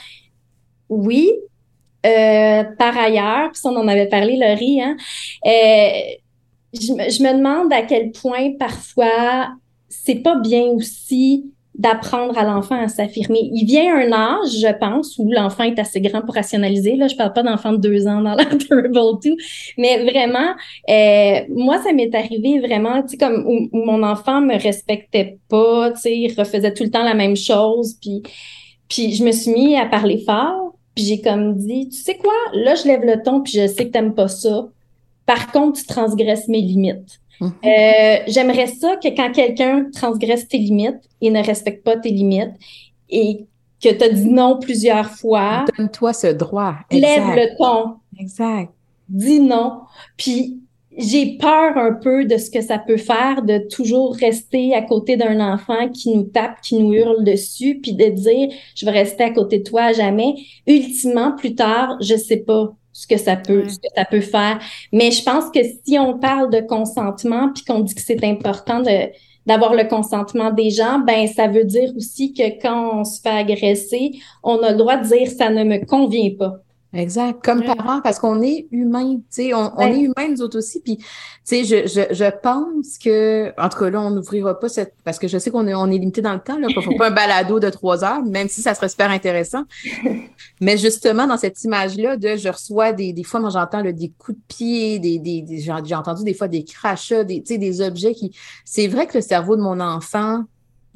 [0.88, 1.30] Oui.
[2.06, 4.96] Euh, par ailleurs, puis on en avait parlé, Laurie, hein,
[5.44, 6.00] euh,
[6.72, 9.48] je, je me demande à quel point parfois
[9.88, 13.50] c'est pas bien aussi d'apprendre à l'enfant à s'affirmer.
[13.52, 16.96] Il vient un âge, je pense, où l'enfant est assez grand pour rationaliser.
[16.96, 19.36] Là, je parle pas d'enfant de deux ans dans la Terrible 2,
[19.76, 20.54] mais vraiment,
[20.88, 25.90] euh, moi, ça m'est arrivé vraiment, tu sais, comme où, mon enfant me respectait pas,
[25.92, 28.22] tu sais, il refaisait tout le temps la même chose, puis,
[28.88, 32.32] puis je me suis mis à parler fort, puis j'ai comme dit, tu sais quoi,
[32.54, 34.68] là, je lève le ton, puis je sais que t'aimes pas ça.
[35.26, 37.20] Par contre, tu transgresses mes limites.
[37.40, 37.52] Mhm.
[37.64, 42.54] Euh, j'aimerais ça que quand quelqu'un transgresse tes limites et ne respecte pas tes limites
[43.08, 43.46] et
[43.82, 45.64] que tu as dit non plusieurs fois.
[45.76, 46.76] Donne-toi ce droit.
[46.90, 47.96] Lève le ton.
[48.18, 48.72] Exact.
[49.08, 49.80] Dis non.
[50.16, 50.60] Puis
[50.96, 55.16] j'ai peur un peu de ce que ça peut faire de toujours rester à côté
[55.16, 59.24] d'un enfant qui nous tape, qui nous hurle dessus, puis de dire je vais rester
[59.24, 60.34] à côté de toi à jamais.
[60.66, 64.58] Ultimement, plus tard, je sais pas ce que ça peut, ce que ça peut faire.
[64.90, 68.80] Mais je pense que si on parle de consentement puis qu'on dit que c'est important
[68.80, 69.10] de
[69.44, 73.28] d'avoir le consentement des gens, ben ça veut dire aussi que quand on se fait
[73.28, 76.65] agresser, on a le droit de dire ça ne me convient pas.
[76.92, 77.44] Exact.
[77.44, 80.80] Comme parents, parce qu'on est humain, tu sais, on, on, est humain nous autres aussi.
[80.80, 81.04] Puis, tu
[81.44, 85.18] sais, je, je, je pense que, en tout cas, là, on n'ouvrira pas cette, parce
[85.18, 87.08] que je sais qu'on est, on est limité dans le temps, là, ne faut pas
[87.08, 89.64] un balado de trois heures, même si ça serait super intéressant.
[90.60, 94.38] Mais justement, dans cette image-là de, je reçois des, des fois, moi, j'entends des coups
[94.38, 97.80] de pied, des, des, des j'ai entendu des fois des crachats, des, tu sais, des
[97.80, 98.32] objets qui,
[98.64, 100.44] c'est vrai que le cerveau de mon enfant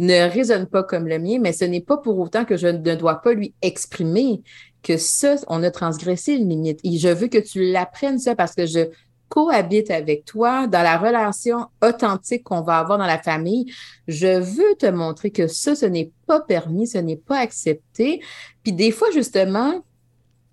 [0.01, 2.95] ne résonne pas comme le mien, mais ce n'est pas pour autant que je ne
[2.95, 4.43] dois pas lui exprimer
[4.83, 6.81] que ça, on a transgressé une limite.
[6.85, 8.89] Et je veux que tu l'apprennes ça parce que je
[9.28, 13.72] cohabite avec toi dans la relation authentique qu'on va avoir dans la famille.
[14.09, 18.20] Je veux te montrer que ça, ce n'est pas permis, ce n'est pas accepté.
[18.62, 19.85] Puis des fois, justement,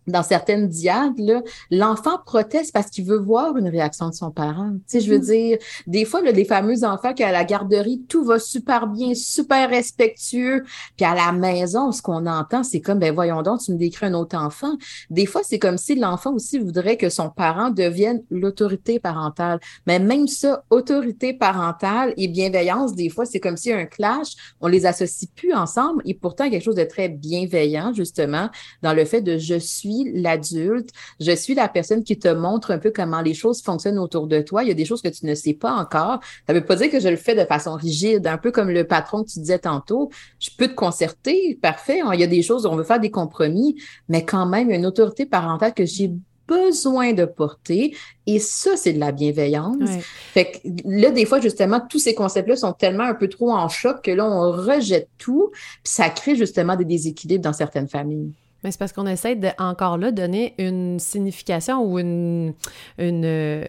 [0.07, 4.71] dans certaines diades, l'enfant proteste parce qu'il veut voir une réaction de son parent.
[4.71, 5.49] Tu sais, je veux mm-hmm.
[5.49, 9.13] dire, des fois, là, les fameux enfants qui à la garderie, tout va super bien,
[9.13, 10.63] super respectueux,
[10.95, 14.05] puis à la maison, ce qu'on entend, c'est comme, ben voyons donc, tu me décris
[14.05, 14.77] un autre enfant.
[15.09, 19.59] Des fois, c'est comme si l'enfant aussi voudrait que son parent devienne l'autorité parentale.
[19.85, 24.67] Mais même ça, autorité parentale et bienveillance, des fois, c'est comme si un clash, on
[24.67, 28.49] les associe plus ensemble, et pourtant quelque chose de très bienveillant, justement,
[28.81, 30.89] dans le fait de je suis l'adulte,
[31.19, 34.41] je suis la personne qui te montre un peu comment les choses fonctionnent autour de
[34.41, 34.63] toi.
[34.63, 36.19] Il y a des choses que tu ne sais pas encore.
[36.45, 38.69] Ça ne veut pas dire que je le fais de façon rigide, un peu comme
[38.69, 40.09] le patron que tu disais tantôt.
[40.39, 42.01] Je peux te concerter, parfait.
[42.13, 43.75] Il y a des choses où on veut faire des compromis,
[44.09, 46.11] mais quand même, il y a une autorité parentale que j'ai
[46.47, 47.95] besoin de porter.
[48.25, 49.89] Et ça, c'est de la bienveillance.
[50.33, 53.67] Fait que là, des fois, justement, tous ces concepts-là sont tellement un peu trop en
[53.67, 58.31] choc que là, on rejette tout, puis ça crée justement des déséquilibres dans certaines familles.
[58.63, 62.53] Mais c'est parce qu'on essaie de, encore là, donner une signification ou une.
[62.97, 63.65] une euh,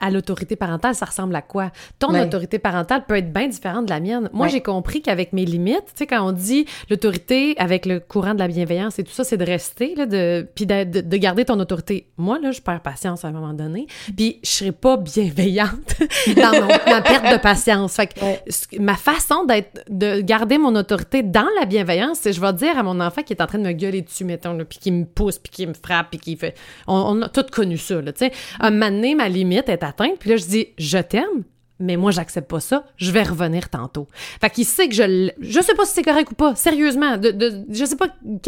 [0.00, 1.70] à, l'autorité parentale, ça ressemble à quoi?
[1.98, 4.30] Ton autorité parentale peut être bien différente de la mienne.
[4.32, 8.34] Moi, j'ai compris qu'avec mes limites, tu sais, quand on dit l'autorité avec le courant
[8.34, 11.44] de la bienveillance et tout ça, c'est de rester, là, de, puis de, de, garder
[11.44, 12.08] ton autorité.
[12.16, 13.86] Moi, là, je perds patience à un moment donné,
[14.16, 15.96] puis je serai pas bienveillante
[16.36, 17.94] dans mon, ma perte de patience.
[17.94, 22.52] Fait que ma façon d'être, de garder mon autorité dans la bienveillance, c'est je vais
[22.52, 24.90] dire à mon enfant qui est en train de me gueuler dessus, mettons, puis qui
[24.90, 26.54] me pousse, puis qui me frappe, puis qui fait...
[26.86, 28.32] On, a tous connu ça, tu sais.
[28.60, 31.44] Un moment ma limite est atteinte, puis là, je dis «Je t'aime»,
[31.80, 34.08] mais moi, j'accepte pas ça, je vais revenir tantôt.
[34.40, 35.30] Fait qu'il sait que je...
[35.40, 37.16] Je sais pas si c'est correct ou pas, sérieusement.
[37.20, 38.06] Je sais pas,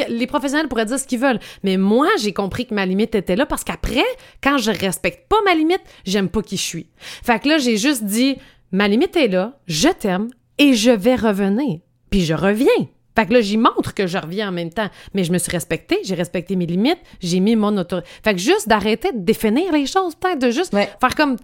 [0.08, 3.36] les professionnels pourraient dire ce qu'ils veulent, mais moi, j'ai compris que ma limite était
[3.36, 4.04] là parce qu'après,
[4.42, 6.86] quand je respecte pas ma limite, j'aime pas qui je suis.
[6.96, 8.36] Fait que là, j'ai juste dit,
[8.70, 11.80] ma limite est là, je t'aime, et je vais revenir.
[12.10, 12.88] Puis je reviens.
[13.16, 14.88] Fait que là, j'y montre que je reviens en même temps.
[15.14, 18.08] Mais je me suis respectée, j'ai respecté mes limites, j'ai mis mon autorité.
[18.22, 21.36] Fait que juste d'arrêter de définir les choses, peut-être, de juste faire comme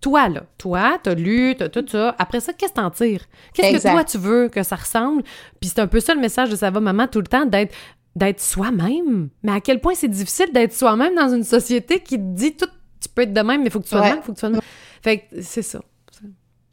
[0.00, 0.42] toi, là.
[0.58, 2.14] Toi, t'as lu, t'as tout ça.
[2.18, 3.24] Après ça, qu'est-ce que t'en tires?
[3.54, 5.22] Qu'est-ce que toi, tu veux que ça ressemble?
[5.60, 7.74] Puis c'est un peu ça le message de Ça va, maman, tout le temps, d'être
[8.16, 9.28] d'être soi-même.
[9.42, 12.66] Mais à quel point c'est difficile d'être soi-même dans une société qui te dit tout,
[13.00, 14.32] tu peux être de même, mais il faut que tu sois de même, il faut
[14.32, 14.62] que tu sois de même.
[15.02, 15.80] Fait que c'est ça.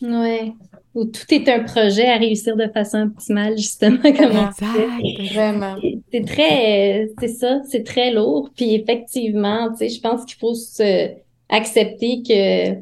[0.02, 0.54] Ouais
[0.98, 5.76] où tout est un projet à réussir de façon optimale, justement, comme on Vraiment.
[6.12, 8.50] C'est très, c'est ça, c'est très lourd.
[8.56, 11.12] Puis effectivement, tu sais, je pense qu'il faut se
[11.50, 12.74] accepter que,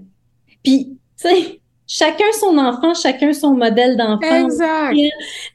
[0.64, 4.46] puis, tu sais, chacun son enfant, chacun son modèle d'enfant.
[4.46, 4.94] Exact.
[4.94, 5.10] Tu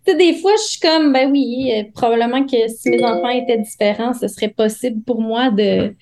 [0.07, 3.59] sais, des fois, je suis comme, ben oui, euh, probablement que si mes enfants étaient
[3.59, 5.95] différents, ce serait possible pour moi de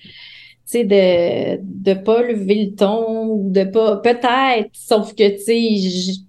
[0.69, 6.19] sais, de de pas lever le ton ou de pas peut-être sauf que tu sais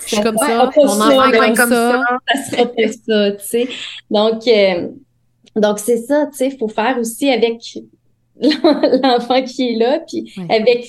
[0.00, 2.02] je suis comme ça, mon enfant est comme, ça.
[2.34, 3.68] Ça sera pas ça, tu sais.
[4.10, 4.88] Donc, euh,
[5.54, 7.60] donc c'est ça, tu sais, il faut faire aussi avec
[9.02, 10.86] l'enfant qui est là, puis avec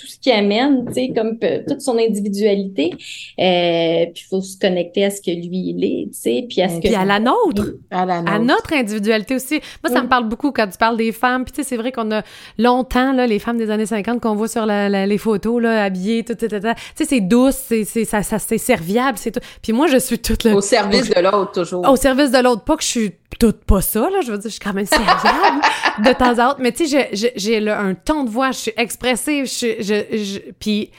[0.00, 1.38] tout ce qui amène, tu sais, comme
[1.68, 2.90] toute son individualité.
[3.38, 6.62] Euh, puis il faut se connecter à ce que lui il est, tu sais, puis
[6.62, 9.60] à ce puis à la nôtre, à la nôtre, à notre individualité aussi.
[9.84, 11.44] Moi, ça me parle beaucoup quand tu parles des femmes.
[11.44, 12.22] Puis tu sais, c'est vrai qu'on a
[12.58, 16.24] longtemps là, les femmes des années 50 qu'on voit sur la, les photos là, habillées,
[16.24, 19.40] tout, tout, tout, Tu sais, c'est douce, c'est c'est ça, ça c'est serviable, c'est tout.
[19.62, 20.54] Puis moi, je suis toute là.
[20.54, 21.88] Au service de l'autre toujours.
[21.88, 24.20] Au service de l'autre, pas que je suis toute pas ça là.
[24.22, 25.60] Je veux dire, je suis quand même serviable
[26.04, 26.56] de temps en temps.
[26.58, 30.90] Mais tu sais, j'ai un ton de voix, je suis expressive, je je, puis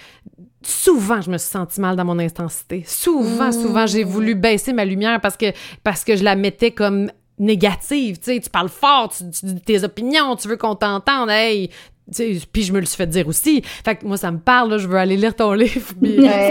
[0.63, 2.83] souvent je me suis senti mal dans mon intensité.
[2.85, 3.53] Souvent, mmh.
[3.53, 5.53] souvent j'ai voulu baisser ma lumière parce que
[5.83, 9.83] parce que je la mettais comme négative, tu sais, tu parles fort, tu, dis tes
[9.83, 11.71] opinions, tu veux qu'on t'entende, hey,
[12.11, 13.61] puis je me le suis fait dire aussi.
[13.83, 15.93] Fait que moi, ça me parle, là, je veux aller lire ton livre.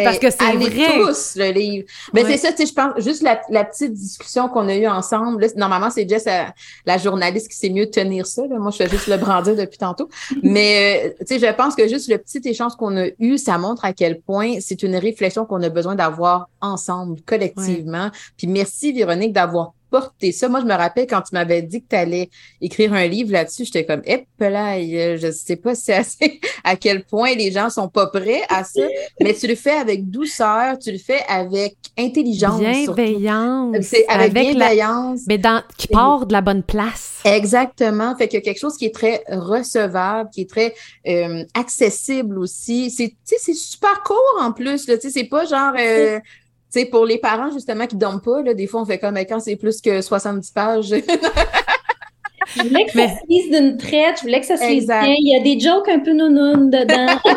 [0.05, 0.99] parce que c'est vrai.
[1.05, 1.87] tous le livre.
[2.15, 4.87] Mais c'est ça, tu sais, je pense, juste la, la petite discussion qu'on a eue
[4.87, 5.43] ensemble.
[5.43, 6.55] Là, normalement, c'est Jess, la,
[6.87, 8.43] la, journaliste, qui sait mieux tenir ça.
[8.47, 8.59] Là.
[8.59, 10.09] Moi, je fais juste le brandir depuis tantôt.
[10.43, 13.59] Mais, euh, tu sais, je pense que juste le petit échange qu'on a eu, ça
[13.59, 18.11] montre à quel point c'est une réflexion qu'on a besoin d'avoir ensemble, collectivement.
[18.37, 20.49] Puis merci, Véronique, d'avoir porter ça.
[20.49, 22.31] Moi, je me rappelle quand tu m'avais dit que tu allais
[22.61, 24.81] écrire un livre là-dessus, j'étais comme, hé, là,
[25.17, 28.83] je sais pas si assez, à quel point les gens sont pas prêts à ça,
[29.21, 32.61] mais tu le fais avec douceur, tu le fais avec intelligence.
[32.61, 33.77] Bienveillance.
[33.83, 35.21] C'est avec, bienveillance.
[35.27, 37.21] mais dans, qui part de la bonne place.
[37.25, 38.17] Exactement.
[38.17, 40.75] Fait qu'il y a quelque chose qui est très recevable, qui est très
[41.07, 42.91] euh, accessible aussi.
[42.91, 44.97] C'est, c'est super court en plus, là.
[44.97, 46.19] Tu sais, c'est pas genre, euh,
[46.71, 49.41] sais, pour les parents, justement, qui dorment pas, là, des fois, on fait comme, quand
[49.41, 50.89] c'est plus que 70 pages.
[52.57, 55.15] je voulais que ça se lise d'une traite, je voulais que ça se lise bien.
[55.19, 57.19] Il y a des jokes un peu nounounes dedans.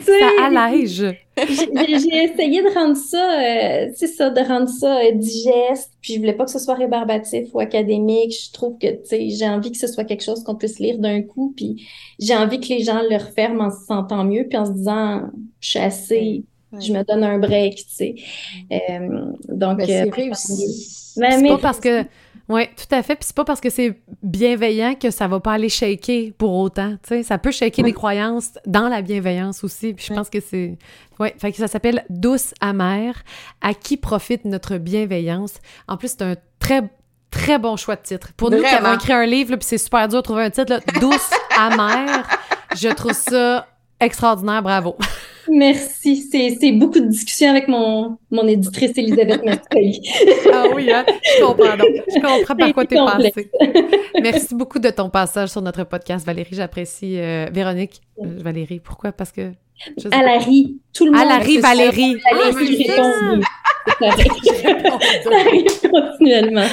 [0.00, 1.04] ça allège.
[1.36, 5.92] J'ai essayé de rendre ça, euh, c'est ça, de rendre ça euh, digeste.
[6.00, 8.32] Puis je voulais pas que ce soit rébarbatif ou académique.
[8.32, 10.98] Je trouve que, tu sais, j'ai envie que ce soit quelque chose qu'on puisse lire
[10.98, 11.52] d'un coup.
[11.54, 11.86] Puis
[12.18, 15.22] j'ai envie que les gens le referment en se sentant mieux, puis en se disant,
[15.60, 18.14] je suis assez, je me donne un break, tu sais.
[18.72, 21.14] Euh, donc, ben, c'est réussi.
[21.16, 22.04] Ben, c'est pas parce que
[22.48, 23.16] oui, tout à fait.
[23.16, 26.92] Puis c'est pas parce que c'est bienveillant que ça va pas aller shaker pour autant.
[27.02, 29.94] Tu sais, ça peut shaker les croyances dans la bienveillance aussi.
[29.94, 30.78] Puis je pense que c'est.
[31.18, 33.24] Oui, fait que ça s'appelle Douce amère.
[33.60, 35.54] À qui profite notre bienveillance?
[35.88, 36.82] En plus, c'est un très
[37.30, 38.32] très bon choix de titre.
[38.36, 40.72] Pour nous qui avons écrit un livre, puis c'est super dur de trouver un titre,
[40.72, 42.28] là, Douce amère,
[42.76, 43.66] je trouve ça
[44.00, 44.96] extraordinaire, bravo.
[45.48, 46.28] Merci.
[46.30, 50.00] C'est beaucoup de discussions avec mon, mon éditrice Elisabeth Mascoli.
[50.52, 51.04] ah oui, hein?
[51.06, 51.76] je comprends.
[51.76, 51.88] Donc.
[52.08, 53.50] Je comprends par quoi tu es passée.
[54.20, 56.50] Merci beaucoup de ton passage sur notre podcast, Valérie.
[56.52, 57.18] J'apprécie.
[57.18, 59.12] Euh, Véronique, euh, Valérie, pourquoi?
[59.12, 59.52] Parce que.
[60.10, 60.80] À la rie.
[60.92, 61.20] Tout le monde.
[61.20, 62.16] À la rie, Valérie.
[62.32, 62.86] Valérie.
[64.00, 66.66] Ça arrive continuellement.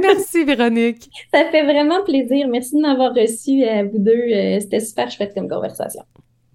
[0.00, 1.10] Merci, Véronique.
[1.32, 2.48] Ça fait vraiment plaisir.
[2.48, 4.12] Merci de m'avoir reçu à vous deux.
[4.12, 6.02] Euh, c'était super chouette comme conversation.